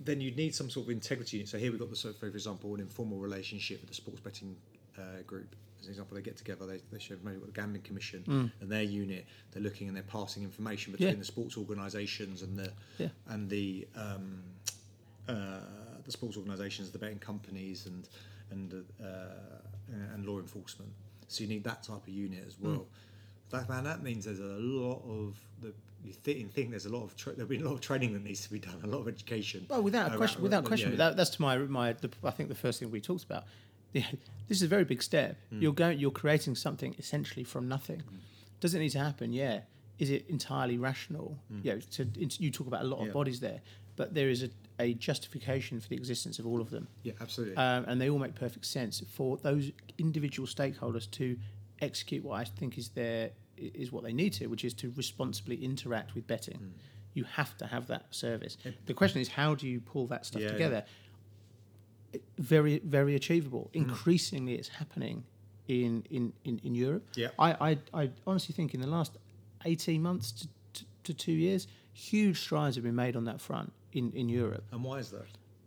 [0.00, 1.38] then you'd need some sort of integrity.
[1.38, 1.48] unit.
[1.48, 4.56] So here we've got the so for example an informal relationship with the sports betting
[4.96, 5.54] uh, group.
[5.80, 8.82] As an example, they get together, they, they show maybe the gambling commission and their
[8.82, 9.26] unit.
[9.52, 11.12] They're looking and they're passing information between Mm.
[11.12, 11.18] Yeah.
[11.18, 13.08] the sports organisations and the Yeah.
[13.28, 14.42] and the um,
[15.28, 15.60] uh,
[16.04, 18.08] the sports organisations, the betting companies, and
[18.50, 19.04] and uh,
[20.14, 20.90] and law enforcement.
[21.28, 22.86] So you need that type of unit as well.
[23.50, 25.72] That man, that means there's a lot of the.
[26.04, 28.22] You think, think there's a lot of tra- there'll be a lot of training that
[28.22, 29.66] needs to be done, a lot of education.
[29.68, 30.68] Well, without around- question, without yeah.
[30.68, 31.92] question, without, that's to my my.
[31.92, 33.44] The, I think the first thing we talked about.
[33.92, 34.04] Yeah,
[34.48, 35.36] this is a very big step.
[35.50, 35.98] You're going.
[35.98, 38.02] You're creating something essentially from nothing.
[38.60, 39.32] Does it need to happen?
[39.32, 39.60] Yeah.
[39.98, 41.38] Is it entirely rational?
[41.62, 42.04] You know, to,
[42.38, 43.60] you talk about a lot of bodies there,
[43.96, 46.86] but there is a, a justification for the existence of all of them.
[47.02, 47.56] Yeah, absolutely.
[47.56, 51.36] um, and they all make perfect sense for those individual stakeholders to
[51.80, 55.56] execute what I think is their is what they need to, which is to responsibly
[55.64, 56.58] interact with betting.
[56.58, 56.70] Mm.
[57.14, 58.56] You have to have that service.
[58.86, 60.76] The question is, how do you pull that stuff Yeah, together?
[60.76, 60.86] It-
[62.38, 63.70] Very, very achievable.
[63.72, 63.82] Mm.
[63.82, 65.24] Increasingly, it's happening
[65.66, 67.06] in in, in, in Europe.
[67.14, 67.28] Yeah.
[67.38, 69.18] I, I I honestly think in the last
[69.64, 73.72] eighteen months to, to, to two years, huge strides have been made on that front
[73.92, 74.64] in, in Europe.
[74.72, 75.26] and why is that?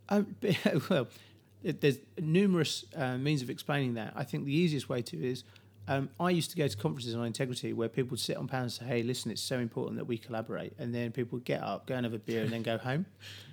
[0.10, 0.36] Um,
[0.90, 1.08] well,
[1.64, 4.14] it- there's numerous uh, means of explaining that.
[4.16, 5.44] I think the easiest way to is
[5.88, 8.80] um, I used to go to conferences on integrity where people would sit on panels
[8.80, 11.62] and say, "Hey, listen, it's so important that we collaborate," and then people would get
[11.62, 13.06] up, go and have a beer, and then go home,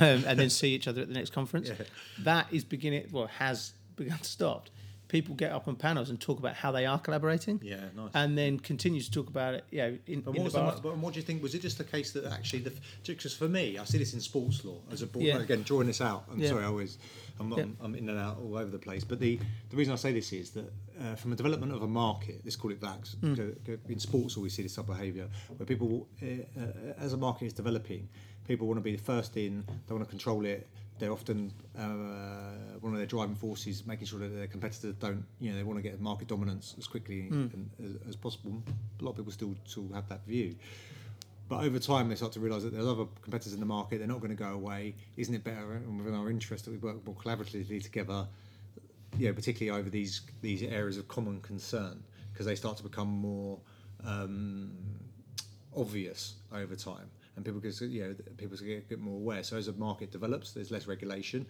[0.00, 1.68] um, and then see each other at the next conference.
[1.68, 1.84] Yeah.
[2.20, 4.68] That is beginning, well, has begun to stop.
[5.08, 8.12] People get up on panels and talk about how they are collaborating, Yeah, nice.
[8.14, 9.64] and then continue to talk about it.
[9.72, 11.42] You know, in, But in what, the the, but what do you think?
[11.42, 12.72] Was it just the case that actually, the
[13.04, 15.24] because for me, I see this in sports law as a board.
[15.26, 15.38] Yeah.
[15.38, 16.26] Again, drawing this out.
[16.30, 16.50] I'm Yeah.
[16.50, 16.98] sorry, I always,
[17.40, 17.58] I'm not.
[17.80, 19.02] I'm in and out all over the place.
[19.02, 20.72] But the the reason I say this is that
[21.02, 22.96] uh, from a development of a market, let's call it go-
[23.66, 25.26] go- In sports, we see this type of behaviour
[25.56, 26.26] where people, uh,
[26.60, 28.08] uh, as a market is developing,
[28.50, 29.64] people want to be the first in.
[29.86, 30.66] They want to control it.
[30.98, 35.50] They're often uh, one of their driving forces, making sure that their competitors don't, you
[35.50, 37.46] know, they want to get market dominance as quickly Hmm.
[37.54, 38.60] and, as, as possible.
[39.00, 40.56] A lot of people still still have that view.
[41.48, 43.98] But over time, they start to realise that there's other competitors in the market.
[43.98, 44.94] They're not going to go away.
[45.16, 48.26] Isn't it better and within our interest that we work more collaboratively together?
[49.16, 53.08] You know, particularly over these these areas of common concern, because they start to become
[53.08, 53.58] more
[54.04, 54.72] um,
[55.76, 57.10] obvious over time,
[57.40, 59.42] and people get you know people get a bit more aware.
[59.42, 61.46] So as the market develops, there's less regulation.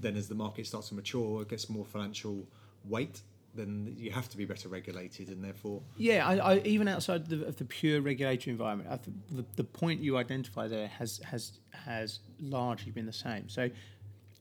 [0.00, 2.46] Then as the market starts to mature, it gets more financial
[2.84, 3.20] weight.
[3.54, 7.46] Then you have to be better regulated, and therefore Yeah, I, I, even outside the,
[7.46, 8.98] of the pure regulatory environment, I
[9.34, 13.48] the, the point you identify there has has has largely been the same.
[13.48, 13.70] So,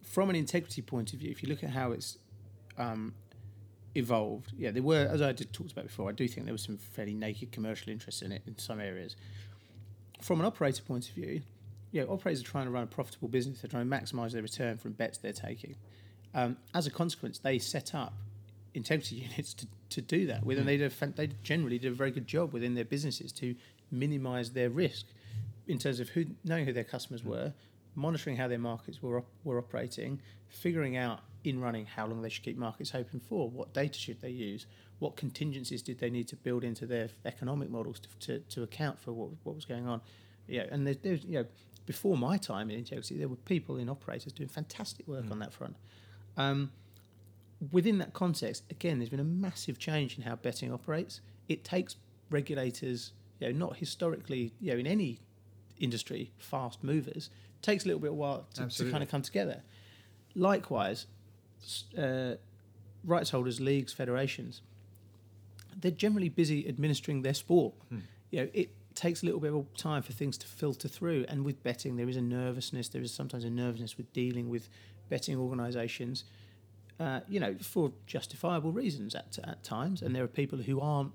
[0.03, 2.17] from an integrity point of view, if you look at how it's
[2.77, 3.13] um,
[3.95, 6.77] evolved, yeah, there were, as I talked about before, I do think there was some
[6.77, 9.15] fairly naked commercial interest in it in some areas.
[10.21, 11.41] From an operator point of view,
[11.91, 13.61] yeah, operators are trying to run a profitable business.
[13.61, 15.75] They're trying to maximise their return from bets they're taking.
[16.33, 18.13] Um, as a consequence, they set up
[18.73, 22.11] integrity units to, to do that with, and they, did they generally did a very
[22.11, 23.55] good job within their businesses to
[23.91, 25.05] minimise their risk
[25.67, 27.53] in terms of who knowing who their customers were,
[27.95, 32.43] monitoring how their markets were were operating, figuring out in running how long they should
[32.43, 34.65] keep markets open for, what data should they use,
[34.99, 38.99] what contingencies did they need to build into their economic models to, to, to account
[38.99, 40.01] for what, what was going on.
[40.47, 41.45] Yeah, and there's, there's you know
[41.87, 45.53] before my time in integrity, there were people in operators doing fantastic work on that
[45.53, 45.75] front.
[46.35, 46.71] Um,
[47.71, 51.21] within that context, again, there's been a massive change in how betting operates.
[51.47, 51.95] It takes
[52.29, 55.21] regulators, you know, not historically, you know, in any
[55.79, 57.29] industry, fast movers.
[57.55, 59.63] It takes a little bit of while to, to kind of come together.
[60.35, 61.07] Likewise,
[61.97, 62.35] uh,
[63.03, 64.61] rights holders, leagues, federations,
[65.79, 67.73] they're generally busy administering their sport.
[68.31, 71.25] You know, it takes a little bit of time for things to filter through.
[71.29, 72.89] And with betting, there is a nervousness.
[72.89, 74.69] There is sometimes a nervousness with dealing with
[75.09, 76.23] betting organisations.
[76.99, 81.11] Uh, you know, for justifiable reasons at, at times, and there are people who aren't,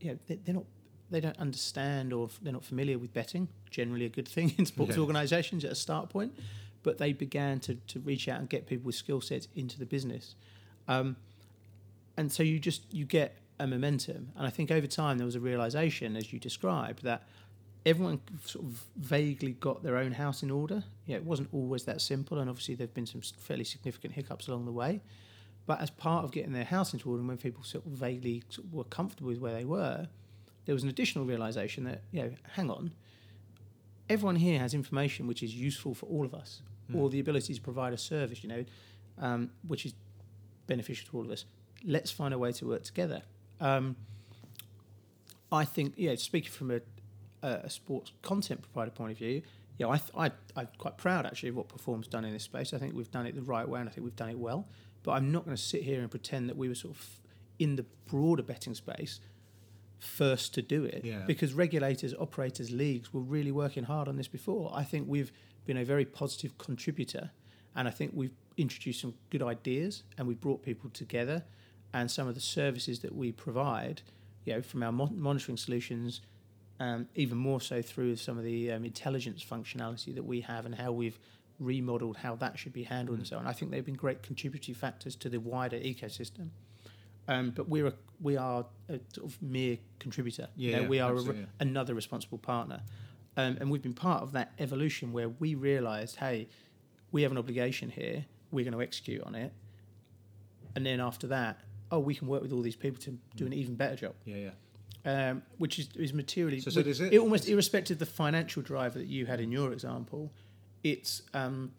[0.00, 0.64] you know, they, they're not,
[1.10, 3.46] they don't understand or they're not familiar with betting.
[3.70, 5.02] Generally, a good thing in sports Yeah.
[5.02, 6.34] organisations at a start point,
[6.86, 9.84] but they began to, to reach out and get people with skill sets into the
[9.84, 10.36] business,
[10.86, 11.16] um,
[12.16, 14.30] and so you just you get a momentum.
[14.36, 17.24] And I think over time there was a realization, as you described, that
[17.84, 20.84] everyone sort of vaguely got their own house in order.
[21.06, 24.66] Yeah, it wasn't always that simple, and obviously there've been some fairly significant hiccups along
[24.66, 25.02] the way.
[25.66, 28.44] But as part of getting their house into order, and when people sort of vaguely
[28.48, 30.06] sort of were comfortable with where they were,
[30.66, 32.92] there was an additional realization that you know, hang on,
[34.08, 36.62] everyone here has information which is useful for all of us,
[36.94, 38.64] or the ability to provide a service, you know,
[39.18, 39.94] um, which is
[40.66, 41.44] beneficial to all of us.
[41.84, 43.22] Let's find a way to work together.
[43.60, 43.96] Um,
[45.50, 46.80] I think, yeah, speaking from a,
[47.42, 49.42] a, a sports content provider point of view,
[49.78, 52.72] yeah, I, th- I, I'm quite proud actually of what Perform's done in this space.
[52.72, 54.66] I think we've done it the right way and I think we've done it well.
[55.02, 57.06] But I'm not going to sit here and pretend that we were sort of
[57.58, 59.20] in the broader betting space
[59.98, 61.22] first to do it Yeah.
[61.26, 64.70] because regulators, operators, leagues were really working hard on this before.
[64.74, 65.30] I think we've
[65.66, 67.30] been a very positive contributor
[67.74, 71.44] and I think we've introduced some good ideas and we've brought people together
[71.92, 74.02] and some of the services that we provide
[74.44, 76.20] you know, from our monitoring solutions,
[76.80, 80.74] um, even more so through some of the um, intelligence functionality that we have and
[80.74, 81.18] how we've
[81.58, 83.46] remodeled how that should be handled and so on.
[83.46, 86.48] I think they've been great contributory factors to the wider ecosystem.
[87.28, 90.48] Um, but we're a, we are a sort of mere contributor.
[90.56, 91.44] You Yeah, know, yeah, we are a, re- yeah.
[91.60, 92.82] another responsible partner,
[93.36, 96.48] um, and we've been part of that evolution where we realised, hey,
[97.12, 98.24] we have an obligation here.
[98.50, 99.52] We're going to execute on it,
[100.74, 101.58] and then after that,
[101.90, 104.50] oh, we can work with all these people to do an even better job Yeah,
[105.06, 105.30] yeah.
[105.30, 108.98] um, which is, is materially So- so it- it almost irrespective of the financial driver
[108.98, 110.32] that you had in your example
[110.82, 111.70] it's um,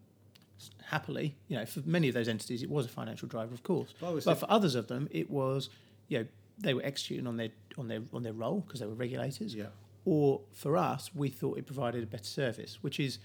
[0.85, 3.93] happily you know for many of those entities it was a financial driver of course
[3.99, 5.69] But but for others of them it was
[6.07, 6.25] you know
[6.59, 9.67] they were executing on their on their on their role because they were regulators Yeah.
[10.11, 13.19] Or for us we thought it provided a better service which is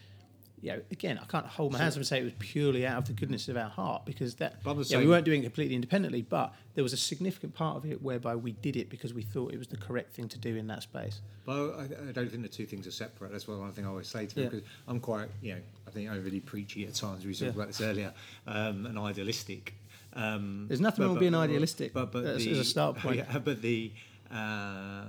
[0.64, 2.99] you know, again, I can't hold my hands up and say it was purely out
[2.99, 5.74] of the goodness of our heart because that But yeah, we weren't doing it completely
[5.74, 9.22] independently, but there was a significant part of it whereby we did it because we
[9.22, 11.20] thought it was the correct thing to do in that space.
[11.45, 13.33] But I, I don't think the two things are separate.
[13.33, 14.49] That's one thing I always say to Yeah.
[14.51, 17.26] because I'm quite, you know, I think overly preachy at times.
[17.26, 17.49] We talked Yeah.
[17.49, 18.14] about this earlier,
[18.47, 19.74] um, and idealistic.
[20.12, 23.16] Um, There's nothing wrong with being idealistic as- as a start point.
[23.28, 23.91] Yeah, but the
[24.30, 25.07] uh,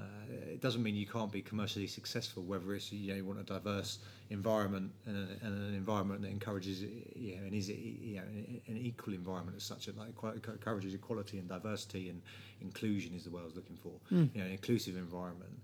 [0.63, 2.41] doesn't mean you can't be commercially successful.
[2.41, 3.99] Whether it's you know you want a diverse
[4.29, 8.23] environment and, a, and an environment that encourages you know and is it you know
[8.67, 12.21] an equal environment as such that like quite encourages equality and diversity and
[12.61, 13.91] inclusion is the word I was looking for.
[14.07, 14.25] Hmm.
[14.33, 15.59] You know, an inclusive environment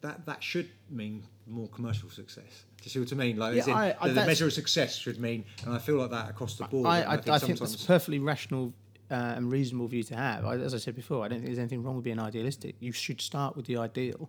[0.00, 2.64] that that should mean more commercial success.
[2.76, 3.36] Do you see what I mean?
[3.36, 5.96] Like, Yeah, in, I- I- the, the measure of success should mean, and I feel
[5.96, 6.86] like that across the board.
[6.86, 8.72] I, I, I, think, that's perfectly rational
[9.10, 10.44] uh, and reasonable view to have.
[10.44, 12.76] I, as I said before, I don't think there's anything wrong with being idealistic.
[12.80, 14.28] You should start with the ideal,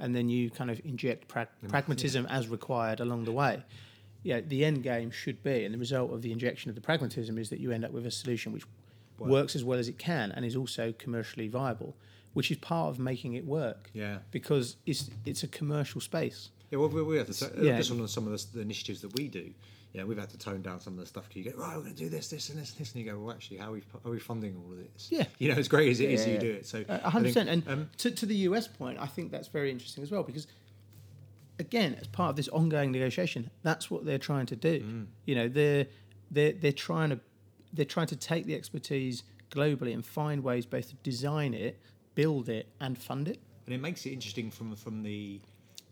[0.00, 3.62] and then you kind of inject prag- pragmatism as required along the way.
[4.22, 7.38] Yeah, the end game should be, and the result of the injection of the pragmatism
[7.38, 8.64] is that you end up with a solution which
[9.18, 9.30] Work.
[9.30, 11.96] works as well as it can and is also commercially viable,
[12.34, 13.90] which is part of making it work.
[13.94, 14.18] Yeah.
[14.32, 16.50] because it's it's a commercial space.
[16.70, 17.76] Yeah, well, we, we have to t- Yeah.
[17.76, 19.52] just on some of the, the initiatives that we do.
[19.96, 21.26] Yeah, we've had to tone down some of the stuff.
[21.28, 23.02] 'cause You go right, we're going to do this, this, and this, and this, and
[23.02, 25.08] you go, well, actually, how are we, are we funding all of this?
[25.10, 25.24] Yeah.
[25.38, 26.40] you know, as great as it is, Yeah, you yeah.
[26.40, 26.66] do it.
[26.66, 27.48] So, hundred percent.
[27.48, 30.46] And um, to, to the US point, I think that's very interesting as well because,
[31.58, 34.80] again, as part of this ongoing negotiation, that's what they're trying to do.
[34.82, 35.06] Mm.
[35.24, 35.86] You know, they're
[36.30, 37.20] they're they're trying to
[37.72, 41.80] they're trying to take the expertise globally and find ways both to design it,
[42.14, 43.38] build it, and fund it.
[43.66, 45.40] and it makes it interesting from from the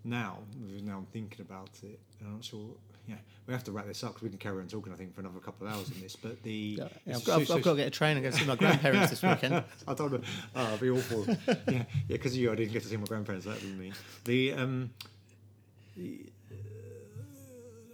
[0.04, 0.40] now.
[0.82, 2.74] Now I'm thinking about it, and I'm not sure.
[3.06, 4.92] Yeah, we have to wrap this up because we can carry on talking.
[4.92, 6.16] I think for another couple of hours on this.
[6.16, 8.24] But the Yeah, it's I've, got, I've, so- I've got to get a train and
[8.24, 9.62] go see my grandparents this weekend.
[9.88, 10.20] I don't know.
[10.56, 11.26] Oh, it'd be awful.
[11.48, 13.46] yeah, yeah, because you, I didn't get to see my grandparents.
[13.46, 13.94] That would mean
[14.24, 14.90] the um,
[15.96, 16.54] the, uh,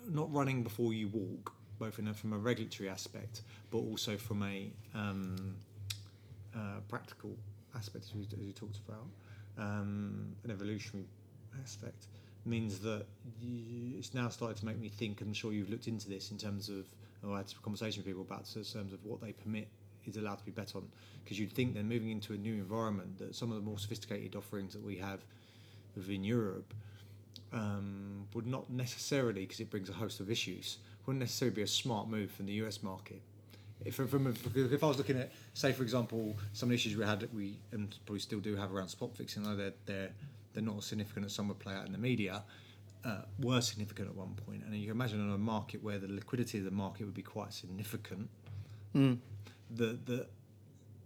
[0.08, 4.42] not running before you walk, both in a, from a regulatory aspect, but also from
[4.42, 5.56] a um,
[6.54, 7.36] uh, practical
[7.76, 9.06] aspect, as you, as talked about,
[9.58, 11.06] um, an evolutionary
[11.62, 12.06] aspect,
[12.44, 13.06] means that
[13.98, 15.20] it's now started to make me think.
[15.20, 16.86] I'm sure you've looked into this in terms of,
[17.22, 19.68] or I had a conversation with people about in terms of what they permit
[20.06, 20.88] is allowed to be bet on.
[21.22, 24.34] Because you'd think then moving into a new environment that some of the more sophisticated
[24.34, 25.20] offerings that we have
[25.94, 26.72] within Europe
[27.52, 31.66] um, would not necessarily, because it brings a host of issues, wouldn't necessarily be a
[31.66, 33.20] smart move from the US market.
[33.84, 37.04] If, from, if I was looking at, say, for example, some of the issues we
[37.04, 40.10] had that we and probably still do have around spot fixing, though they're they're
[40.52, 42.42] they're not as significant as some would play out in the media,
[43.04, 44.62] uh, were significant at one point.
[44.64, 47.22] And you can imagine on a market where the liquidity of the market would be
[47.22, 48.28] quite significant,
[48.92, 50.26] that that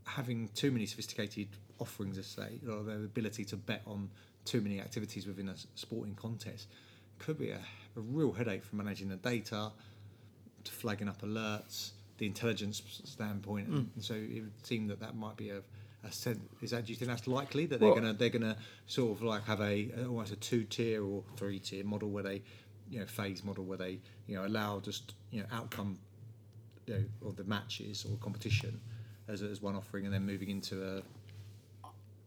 [0.07, 4.11] having too many sophisticated offerings, as say, or the ability to bet on
[4.45, 6.69] too many activities within a sporting contest,
[7.19, 7.61] could be a,
[7.97, 9.73] a real headache for managing the data,
[10.65, 13.69] to flagging up alerts, the intelligence standpoint.
[13.95, 15.61] And so it would seem that that might be a,
[16.11, 19.17] sen- is that do you think that's likely that they're Well- gonna they're gonna sort
[19.17, 22.43] of like have a almost a two tier or three tier model where they
[22.91, 25.99] you know phase model where they you know allow just you know outcome
[26.87, 28.81] you know of the matches or competition
[29.29, 31.03] as, as one offering and then moving into a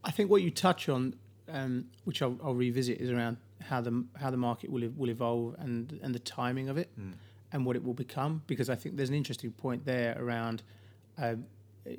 [0.04, 1.16] I think what you touch on,
[1.50, 5.56] um, which I'll, I'll revisit, is around how the how the market will will evolve
[5.60, 6.90] and and the timing of it,
[7.52, 8.42] and what it will become.
[8.48, 10.64] Because I think there's an interesting point there around
[11.18, 11.46] um,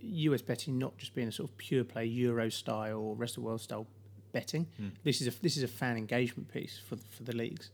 [0.01, 3.43] US betting not just being a sort of pure play Euro style or rest of
[3.43, 3.87] the world style
[4.33, 4.67] betting.
[5.05, 7.71] This is a this is a fan engagement piece for for the leagues.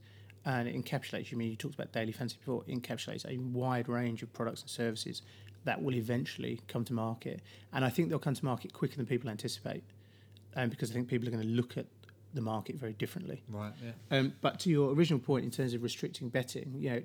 [0.46, 3.88] And it encapsulates, you mean you talked about daily fantasy before, it encapsulates a wide
[3.88, 5.22] range of products and services
[5.64, 7.40] that will eventually come to market.
[7.72, 9.82] And I think they'll come to market quicker than people anticipate
[10.54, 11.86] um, because I think people are going to look at
[12.34, 13.42] the market very differently.
[13.48, 17.02] right yeah Um, but to your original point in terms of restricting betting, you know,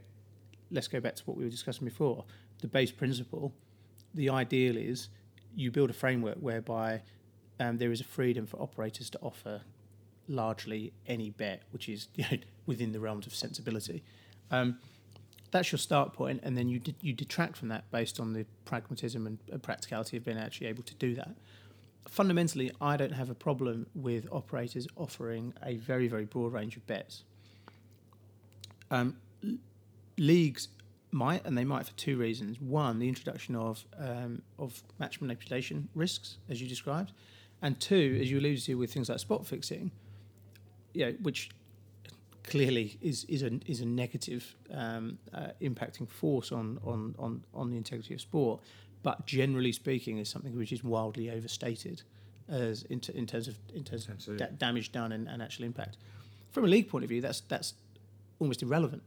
[0.72, 2.26] let's go back to what we were discussing before.
[2.62, 3.54] The base principle,
[4.14, 5.10] the ideal is
[5.56, 7.02] you build a framework whereby
[7.60, 9.62] um, there is a freedom for operators to offer
[10.28, 14.04] largely any bet, which is you know, within the realms of sensibility.
[14.52, 14.78] Um,
[15.52, 18.46] that's your start point, and then you d- you detract from that based on the
[18.66, 21.32] pragmatism and, practicality of being actually able to do that.
[22.08, 26.86] Fundamentally, I don't have a problem with operators offering a very very broad range of
[26.86, 27.24] bets.
[28.92, 29.58] Um, l-
[30.18, 30.68] leagues
[31.12, 32.60] might, and they might for two reasons.
[32.62, 37.12] One, the introduction of um, of match manipulation risks, as you described,
[37.62, 39.92] and two, as you alluded to with things like spot fixing,
[40.94, 41.50] you know, which
[42.44, 47.70] clearly is is a is a negative um, uh, impacting force on, on on on
[47.70, 48.60] the integrity of sport,
[49.04, 52.02] but generally speaking, is something which is wildly overstated
[52.50, 55.66] as in, t- in terms of in terms of da- damage done and, and actual
[55.66, 55.98] impact.
[56.52, 57.74] From a league point of view, that's that's
[58.40, 59.04] almost irrelevant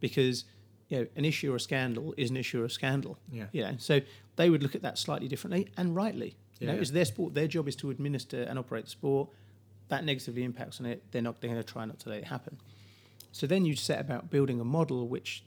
[0.00, 0.44] because
[0.88, 3.18] you know an issue or a scandal is an issue or a scandal.
[3.30, 3.46] Yeah.
[3.52, 4.00] You know, so
[4.36, 6.36] they would look at that slightly differently and rightly.
[6.60, 6.74] You Yeah.
[6.74, 7.34] know, it's their sport.
[7.34, 9.28] Their job is to administer and operate the sport.
[9.88, 11.02] That negatively impacts on it.
[11.12, 11.40] They're not.
[11.40, 12.58] They're going to try not to let it happen.
[13.32, 15.44] So then you set about building a model which,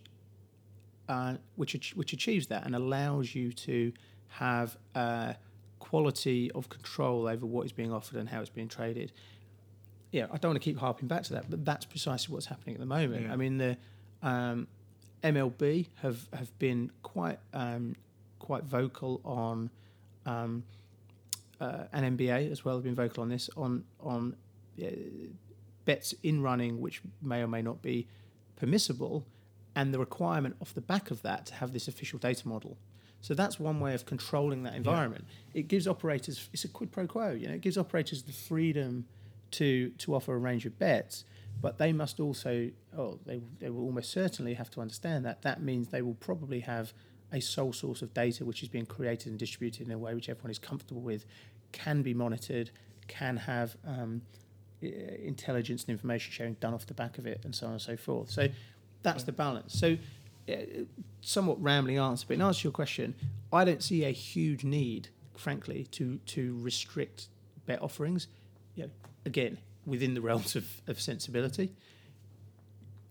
[1.10, 3.92] uh, which ach- which achieves that and allows you to
[4.30, 5.34] have uh,
[5.80, 9.12] quality of control over what is being offered and how it's being traded.
[10.12, 12.76] Yeah, I don't want to keep harping back to that, but that's precisely what's happening
[12.76, 13.26] at the moment.
[13.26, 13.34] Yeah.
[13.34, 13.78] I mean, the
[14.22, 14.68] um,
[15.24, 17.96] MLB have have been quite um,
[18.40, 19.70] quite vocal on,
[20.26, 20.64] um,
[21.60, 24.36] uh, and NBA as well have been vocal on this on on
[24.82, 24.88] uh,
[25.86, 28.08] bets in running which may or may not be
[28.56, 29.26] permissible,
[29.76, 32.78] and the requirement off the back of that to have this official data model.
[33.22, 35.26] So that's one way of controlling that environment.
[35.54, 37.32] It gives operators it's a quid pro quo.
[37.32, 39.06] You know, it gives operators the freedom
[39.52, 41.26] to to offer a range of bets,
[41.60, 45.62] but they must also oh they they will almost certainly have to understand that that
[45.62, 46.94] means they will probably have
[47.32, 50.30] a sole source of data which is being created and distributed in a way which
[50.30, 51.26] everyone is comfortable with,
[51.72, 52.72] can be monitored,
[53.08, 54.22] can have um,
[54.82, 57.96] intelligence and information sharing done off the back of it, and so on and so
[57.96, 58.30] forth.
[58.30, 58.48] So
[59.04, 59.74] that's the balance.
[59.74, 59.98] So,
[60.50, 60.56] uh,
[61.22, 63.16] somewhat rambling answer, but in answer to your question,
[63.54, 67.28] I don't see a huge need, frankly, to to restrict
[67.66, 68.28] bet offerings.
[68.76, 68.90] You know,
[69.26, 71.72] again, within the realms of, of sensibility,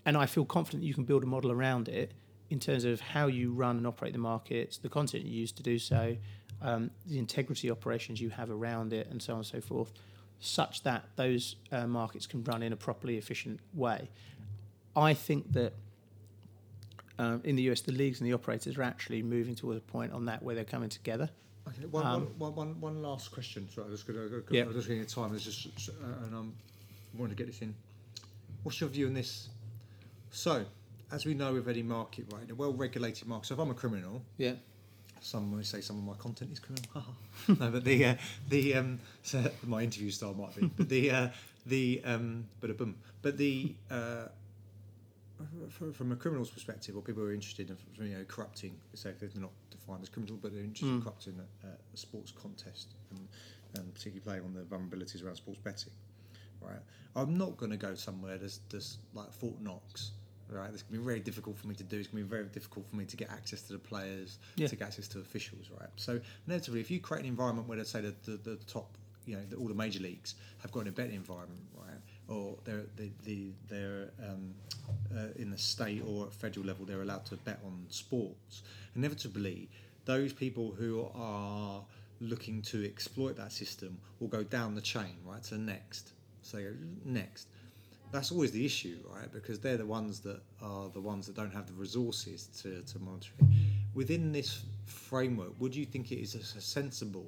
[0.05, 2.12] and I feel confident you can build a model around it
[2.49, 5.62] in terms of how you run and operate the markets, the content you use to
[5.62, 6.16] do so,
[6.62, 9.93] um, the integrity operations you have around it, and so on and so forth,
[10.41, 14.11] such that those uh, markets can run in a properly efficient way.
[14.97, 15.75] I think that
[17.18, 20.12] um, in the US, the leagues and the operators are actually moving towards a point
[20.12, 21.29] on that where they're coming together.
[21.71, 23.68] Okay, one, Um, one, one, one, last question.
[23.71, 24.62] Sorry, I'm just going to Yeah.
[24.64, 25.39] I'm just to time.
[25.39, 26.55] Just uh, and I'm
[27.14, 27.75] wanting to get this in.
[28.62, 29.49] What's your view on this?
[30.31, 30.64] So,
[31.12, 33.47] as we know with any market, right, in a well-regulated market.
[33.47, 34.55] So, if I'm a criminal, Yeah.
[35.21, 37.05] some may say some of my content is criminal.
[37.49, 38.14] no, but the uh,
[38.49, 41.29] the um, so my interview style might be, but the uh,
[41.66, 44.27] the um, but a boom, but the uh,
[45.93, 49.21] from a criminal's perspective, or people who are interested in you know corrupting, say if
[49.21, 51.05] they're not defined as criminal, but they're interested in Mm.
[51.05, 53.28] corrupting a, a sports contest and,
[53.76, 55.93] and particularly playing on the vulnerabilities around sports betting,
[56.61, 56.81] right?
[57.16, 60.12] I'm not going to go somewhere that's, that's like Fort Knox.
[60.53, 61.97] Right, this gonna be very difficult for me to do.
[62.01, 64.66] It's gonna be very difficult for me to get access to the players, Yeah.
[64.66, 65.70] to get access to officials.
[65.70, 66.18] Right, so
[66.49, 69.43] inevitably, if you create an environment where, let's say, the, the, the top, you know,
[69.49, 72.01] the, all the major leagues have got an betting environment, right,
[72.31, 74.55] or they're the, the they're um,
[75.14, 78.62] uh, in the state or federal level, they're allowed to bet on sports.
[78.97, 79.68] Inevitably,
[80.05, 81.83] those people who are
[82.20, 86.12] looking to exploit that system will go down the chain, right, So next.
[86.43, 86.59] So
[87.05, 87.49] next
[88.12, 89.33] that's always the issue, right?
[89.33, 92.99] Because they're the ones that are the ones that don't have the resources to, to
[92.99, 93.47] monitor it.
[93.95, 97.26] Within this framework, would you think it is sensible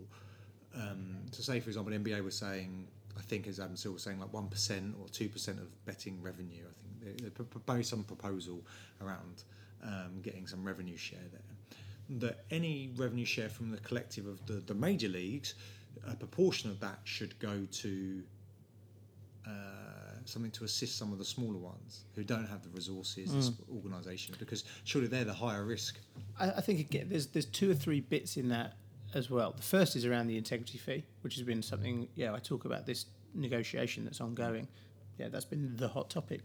[0.74, 2.86] um, to say, for example, NBA was saying,
[3.18, 6.20] I think as Adam Silver was saying, like one percent or two percent of betting
[6.22, 6.64] revenue.
[6.64, 8.64] I think they, they proposed some proposal
[9.00, 9.44] around
[9.82, 12.18] um, getting some revenue share there.
[12.20, 15.54] That any revenue share from the collective of the, the major leagues,
[16.06, 18.22] a proportion of that should go to
[19.46, 19.50] uh,
[20.24, 23.56] something to assist some of the smaller ones who don't have the resources, Mm.
[23.56, 25.98] the organisations, because surely they're the higher risk.
[26.38, 28.76] I, I think again, there's there's two or three bits in that
[29.14, 29.52] as well.
[29.52, 32.08] The first is around the integrity fee, which has been something.
[32.14, 34.68] Yeah, I talk about this negotiation that's ongoing.
[35.18, 36.40] Yeah, that's been the hot topic.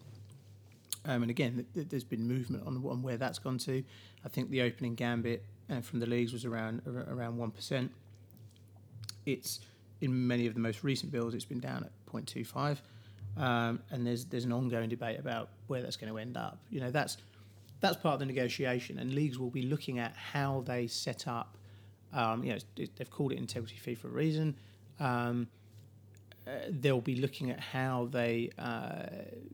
[1.06, 3.84] Um, and again, th- th- there's been movement on, on where that's gone to.
[4.26, 7.92] I think the opening gambit uh, from the leagues was around ar- around one percent.
[9.26, 9.62] It's
[10.02, 12.78] in many of the most recent bills, it's been down at 0.25,
[13.42, 16.60] um, and there's there's an ongoing debate about where that's going to end up.
[16.70, 17.18] You know, that's
[17.80, 21.57] that's part of the negotiation, and leagues will be looking at how they set up.
[22.14, 24.56] Um, you know, they've called it integrity fee for a reason.
[25.00, 25.48] Um,
[26.70, 29.08] they'll be looking at how they uh,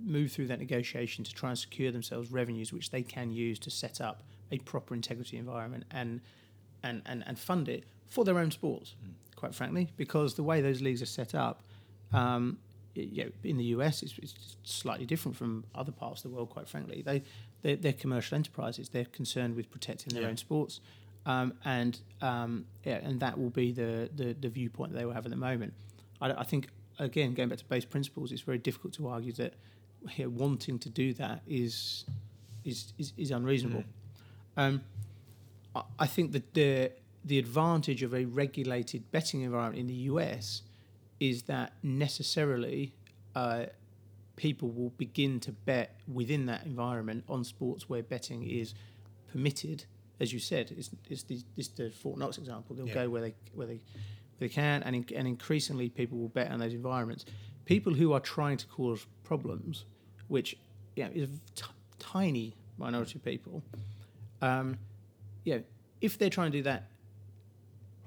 [0.04, 3.72] move through that negotiation to try and secure themselves revenues which they can use to
[3.72, 6.22] set up a proper integrity environment and
[6.84, 9.14] and, and, and fund it for their own sports, mm.
[9.38, 11.64] quite frankly, because the way those leagues are set up,
[12.12, 12.58] um,
[12.94, 16.50] you know, in the US, it's, it's, slightly different from other parts of the world.
[16.50, 17.24] Quite frankly, they
[17.62, 18.90] they're, they're commercial enterprises.
[18.90, 20.30] They're concerned with protecting their yeah.
[20.30, 20.82] own sports,
[21.26, 25.26] um, and um, yeah, and that will be the, the, the viewpoint they will have
[25.26, 25.74] at the moment.
[26.22, 26.68] I, I, think
[27.00, 29.54] again, going back to base principles, it's very difficult to argue that
[30.18, 32.06] know, wanting to do that is
[32.64, 33.84] is is, is unreasonable.
[34.58, 34.62] Mm.
[34.62, 34.82] Um,
[35.76, 36.92] I, I think that the
[37.26, 40.64] the advantage of a regulated betting environment in the US
[41.20, 42.94] is that necessarily
[43.36, 43.66] uh,
[44.36, 48.74] people will begin to bet within that environment on sports where betting is
[49.32, 49.86] permitted.
[50.20, 52.76] As you said, it's, it's, the, it's the Fort Knox example.
[52.76, 52.94] They'll yeah.
[52.94, 53.82] go where they where they
[54.38, 57.26] where they can, and in, and increasingly people will bet on those environments.
[57.66, 59.86] People who are trying to cause problems,
[60.28, 60.56] which
[60.96, 61.66] yeah, is a t-
[62.00, 63.64] tiny minority of people,
[64.42, 64.78] um,
[65.46, 65.60] yeah,
[66.02, 66.90] if they're trying to do that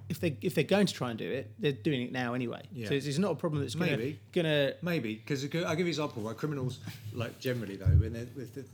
[0.09, 2.62] if they if they're going to try and do it, they're doing it now anyway.
[2.72, 2.88] Yeah.
[2.88, 5.84] So it's, it's not a problem that's gonna, maybe gonna maybe because I'll give you
[5.84, 6.22] an example.
[6.22, 6.78] Right, criminals
[7.12, 8.64] like generally though, when they're, with the,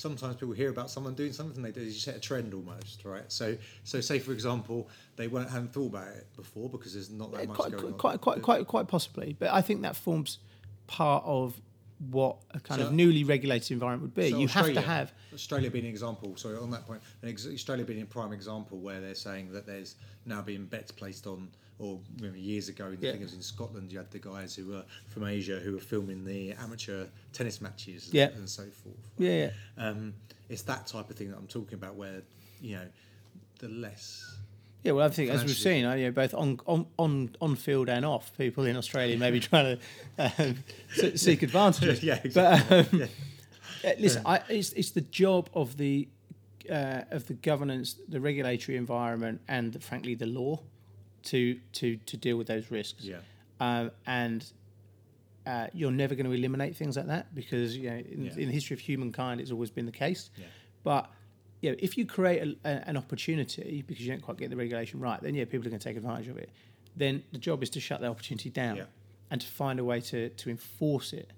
[0.00, 3.30] sometimes people hear about someone doing something they do you set a trend almost right
[3.30, 7.30] so so say for example they weren't hadn't thought about it before because there's not
[7.32, 10.38] that much quite, going quite, on quite quite quite possibly but i think that forms
[10.86, 11.60] part of
[12.08, 14.30] what a kind so, of newly regulated environment would be.
[14.30, 16.34] So you Australia, have to have Australia being an example.
[16.36, 20.40] Sorry, on that point, Australia being a prime example where they're saying that there's now
[20.40, 21.50] being bets placed on,
[21.80, 21.98] or
[22.34, 25.24] years ago, I think it was in Scotland, you had the guys who were from
[25.24, 28.28] Asia who were filming the amateur tennis matches yeah.
[28.34, 29.10] and so forth.
[29.18, 29.86] Yeah, yeah.
[29.88, 30.14] Um,
[30.48, 32.22] it's that type of thing that I'm talking about, where
[32.60, 32.86] you know
[33.60, 34.40] the less
[34.82, 37.88] yeah, well, I think as we've seen, you know, both on on on, on field
[37.90, 39.78] and off, people in Australia maybe trying
[40.16, 40.64] to um,
[41.16, 42.02] seek advantages.
[42.02, 42.82] yeah, exactly.
[42.90, 43.08] But um,
[43.84, 43.94] yeah.
[43.98, 44.32] listen, yeah.
[44.32, 46.08] I, it's it's the job of the
[46.70, 50.60] uh, of the governance, the regulatory environment, and the, frankly the law
[51.24, 53.04] to to to deal with those risks.
[53.04, 53.18] Yeah.
[53.60, 54.44] Um, and
[55.46, 58.32] uh, you're never going to eliminate things like that because you know in, yeah.
[58.32, 60.30] in, the history of humankind it's always been the case.
[60.36, 60.46] Yeah.
[60.84, 61.10] But
[61.60, 64.56] you know, if you create a, a, an opportunity because you don't quite get the
[64.56, 66.50] regulation right, then yeah, people are going to take advantage of it.
[66.96, 68.84] Then the job is to shut the opportunity down yeah.
[69.30, 71.30] and to find a way to to enforce it.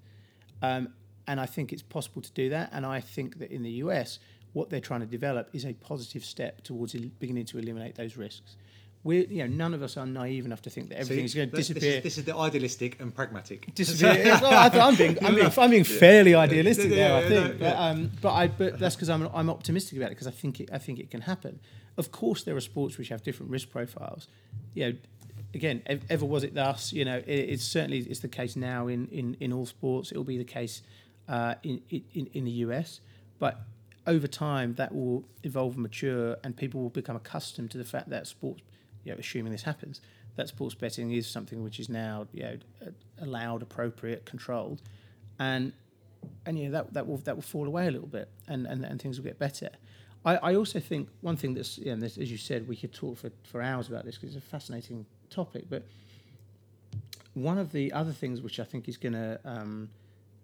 [0.62, 0.88] Um,
[1.26, 2.70] and I think it's possible to do that.
[2.72, 4.18] And I think that in the US,
[4.52, 8.56] what they're trying to develop is a positive step towards beginning to eliminate those risks
[9.04, 11.50] we you know none of us are naive enough to think that everything is going
[11.50, 11.80] to disappear.
[11.80, 13.74] This is, this is, the idealistic and pragmatic.
[13.74, 14.24] Disappear.
[14.42, 17.60] well, I, am being I'm being, I'm being fairly idealistic yeah, there, I think.
[17.60, 20.32] No, but, um, but I but that's because I'm I'm optimistic about it because I
[20.32, 21.58] think it I think it can happen.
[21.96, 24.28] Of course, there are sports which have different risk profiles.
[24.74, 24.98] You know,
[25.52, 26.92] again, ever was it thus?
[26.92, 30.12] You know, it, it's certainly it's the case now in in, in all sports.
[30.12, 30.82] It will be the case
[31.28, 33.00] uh, in, in in the US,
[33.40, 33.62] but
[34.06, 38.08] over time that will evolve and mature, and people will become accustomed to the fact
[38.10, 38.62] that sports
[39.04, 40.00] you know, assuming this happens,
[40.36, 42.56] that sports betting is something which is now you know,
[43.20, 44.82] allowed, appropriate, controlled,
[45.38, 45.72] and
[46.46, 49.00] and yeah, that that will that will fall away a little bit, and and, and
[49.00, 49.70] things will get better.
[50.24, 52.92] I, I also think one thing that's you know, this, as you said, we could
[52.92, 55.64] talk for, for hours about this because it's a fascinating topic.
[55.68, 55.84] But
[57.34, 59.88] one of the other things which I think is going to um,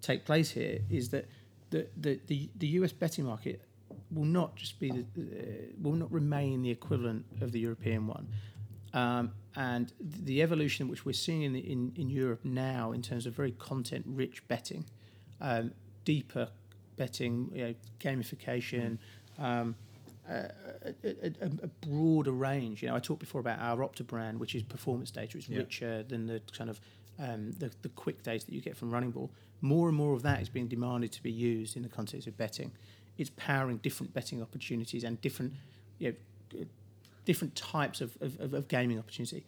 [0.00, 1.26] take place here is that
[1.70, 3.61] the, the, the, the US betting market
[4.11, 8.28] will not just be the, uh, will not remain the equivalent of the European one.
[8.94, 13.34] Um, and the evolution which we're seeing in, in, in Europe now, in terms of
[13.34, 14.84] very content rich betting,
[15.40, 15.72] um,
[16.04, 16.48] deeper
[16.96, 18.98] betting, you know, gamification,
[19.38, 19.74] um,
[20.28, 20.50] a,
[21.04, 21.32] a,
[21.62, 22.82] a, broader range.
[22.82, 25.38] You know, I talked before about our Opta brand, which is performance data.
[25.38, 25.59] It's yeah.
[25.59, 26.80] richer than the kind of
[27.18, 29.30] um, the, the quick data that you get from Running Ball.
[29.61, 32.36] More and more of that is being demanded to be used in the context of
[32.36, 32.72] betting
[33.18, 35.52] it's powering different betting opportunities and different,
[35.98, 36.14] you
[36.52, 36.64] know,
[37.24, 39.44] different types of, of, of gaming opportunity.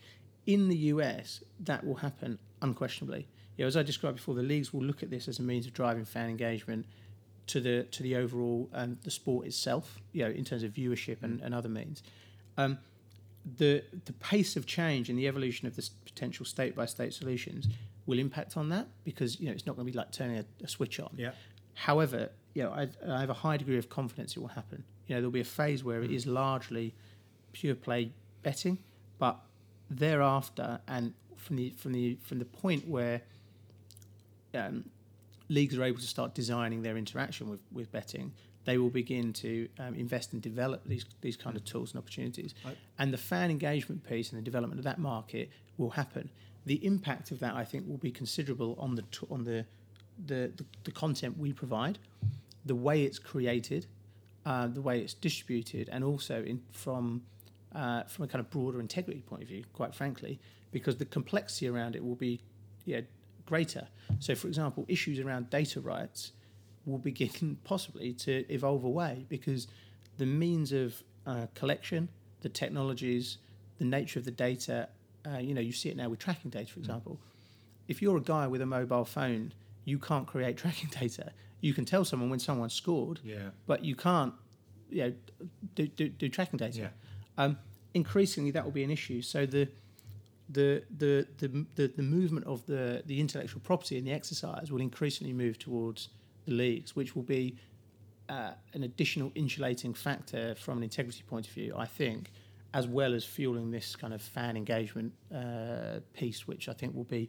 [0.47, 3.27] In the US, that will happen unquestionably.
[3.57, 5.67] You know, as I described before, the leagues will look at this as a means
[5.67, 6.87] of driving fan engagement
[7.47, 9.99] to the to the overall um, the sport itself.
[10.13, 12.03] You know, in terms of viewership and, and other means.
[12.57, 12.79] Um,
[13.57, 17.69] the the pace of change and the evolution of the potential state by state solutions
[18.07, 20.45] will impact on that because you know it's not going to be like turning a,
[20.65, 21.11] a switch on.
[21.17, 21.31] Yeah.
[21.81, 24.85] However, you know, I, I, have a high degree of confidence it will happen.
[25.07, 26.95] You know, there'll be a phase where it is largely
[27.53, 28.13] pure play
[28.43, 28.77] betting,
[29.19, 29.41] but
[29.89, 33.23] thereafter, and from the from the from the point where
[34.53, 34.91] um,
[35.49, 38.33] leagues are able to start designing their interaction with, with betting,
[38.67, 42.55] they will begin to um, invest and develop these these kind of tools and opportunities.
[42.63, 42.77] Right.
[42.99, 46.29] And the fan engagement piece and the development of that market will happen.
[46.67, 49.65] the impact of that, I think, will be considerable on the on the,
[50.27, 51.99] the the, the content we provide,
[52.65, 53.87] the way it's created,
[54.47, 57.23] uh, the way it's distributed, and also in from
[57.75, 59.65] uh, from a kind of broader integrity point of view.
[59.73, 60.41] Quite frankly,
[60.73, 62.41] because the complexity around it will be
[62.85, 63.01] yeah
[63.47, 63.89] greater.
[64.21, 66.33] So, for example, issues around data rights
[66.87, 69.67] will begin possibly to evolve away because
[70.19, 72.09] the means of uh, collection,
[72.41, 73.39] the technologies,
[73.79, 74.89] the nature of the data.
[75.27, 77.21] Uh, you know, you see it now with tracking data, for example.
[77.89, 79.53] If you're a guy with a mobile phone,
[79.85, 81.33] you can't create tracking data.
[81.61, 83.51] You can tell someone when someone scored, Yeah.
[83.67, 84.33] but you can't,
[84.91, 85.13] you know,
[85.75, 86.79] do, do, do tracking data.
[86.79, 86.89] Yeah.
[87.45, 87.59] Um,
[87.95, 89.23] increasingly, that will be an issue.
[89.23, 89.69] So the
[90.49, 94.81] the the the, the, the movement of the, the intellectual property and the exercise will
[94.81, 96.09] increasingly move towards
[96.47, 97.57] the leagues, which will be
[98.29, 102.31] uh, an additional insulating factor from an integrity point of view, I think,
[102.75, 107.05] as well as fueling this kind of fan engagement uh, piece, which I think will
[107.05, 107.29] be,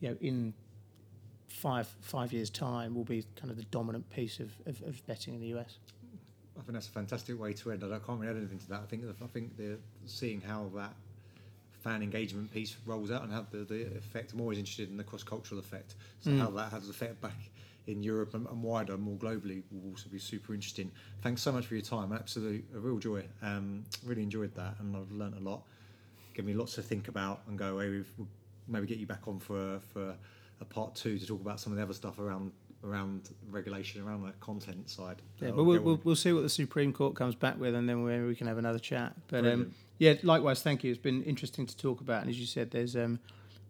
[0.00, 0.54] you know, in
[1.48, 5.34] five five years' time, will be kind of the dominant piece of, of, of betting
[5.34, 5.78] in the US.
[6.56, 7.82] I think that's a fantastic way to end.
[7.82, 7.86] it.
[7.92, 8.80] I can't really add anything to that.
[8.82, 10.94] I think I think the seeing how that
[11.82, 14.32] fan engagement piece rolls out and how the, the effect.
[14.32, 15.96] I'm always interested in the cross cultural effect.
[16.20, 16.38] So Mm.
[16.38, 17.36] how that has effect back
[17.86, 20.90] in Europe and, and wider, more globally, will also be super interesting.
[21.20, 22.12] Thanks so much for your time.
[22.12, 23.24] Absolute a real joy.
[23.42, 25.62] Um, really enjoyed that, and I've learnt a lot.
[26.32, 28.06] Give me lots to think about and go away with.
[28.16, 28.28] We'll
[28.66, 30.16] maybe get you back on for for
[30.64, 32.52] a part two to talk about some of the other stuff around
[32.84, 35.22] around regulation around that content side.
[35.40, 38.04] Yeah, but we'll, we'll, we'll see what the Supreme Court comes back with, and then
[38.04, 39.14] maybe we can have another chat.
[39.28, 40.90] But um, yeah, likewise, thank you.
[40.90, 43.20] It's been interesting to talk about, and as you said, there's um,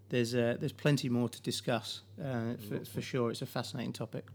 [0.08, 3.30] there's uh, there's plenty more to discuss uh, for, for sure.
[3.30, 4.26] It's a fascinating topic.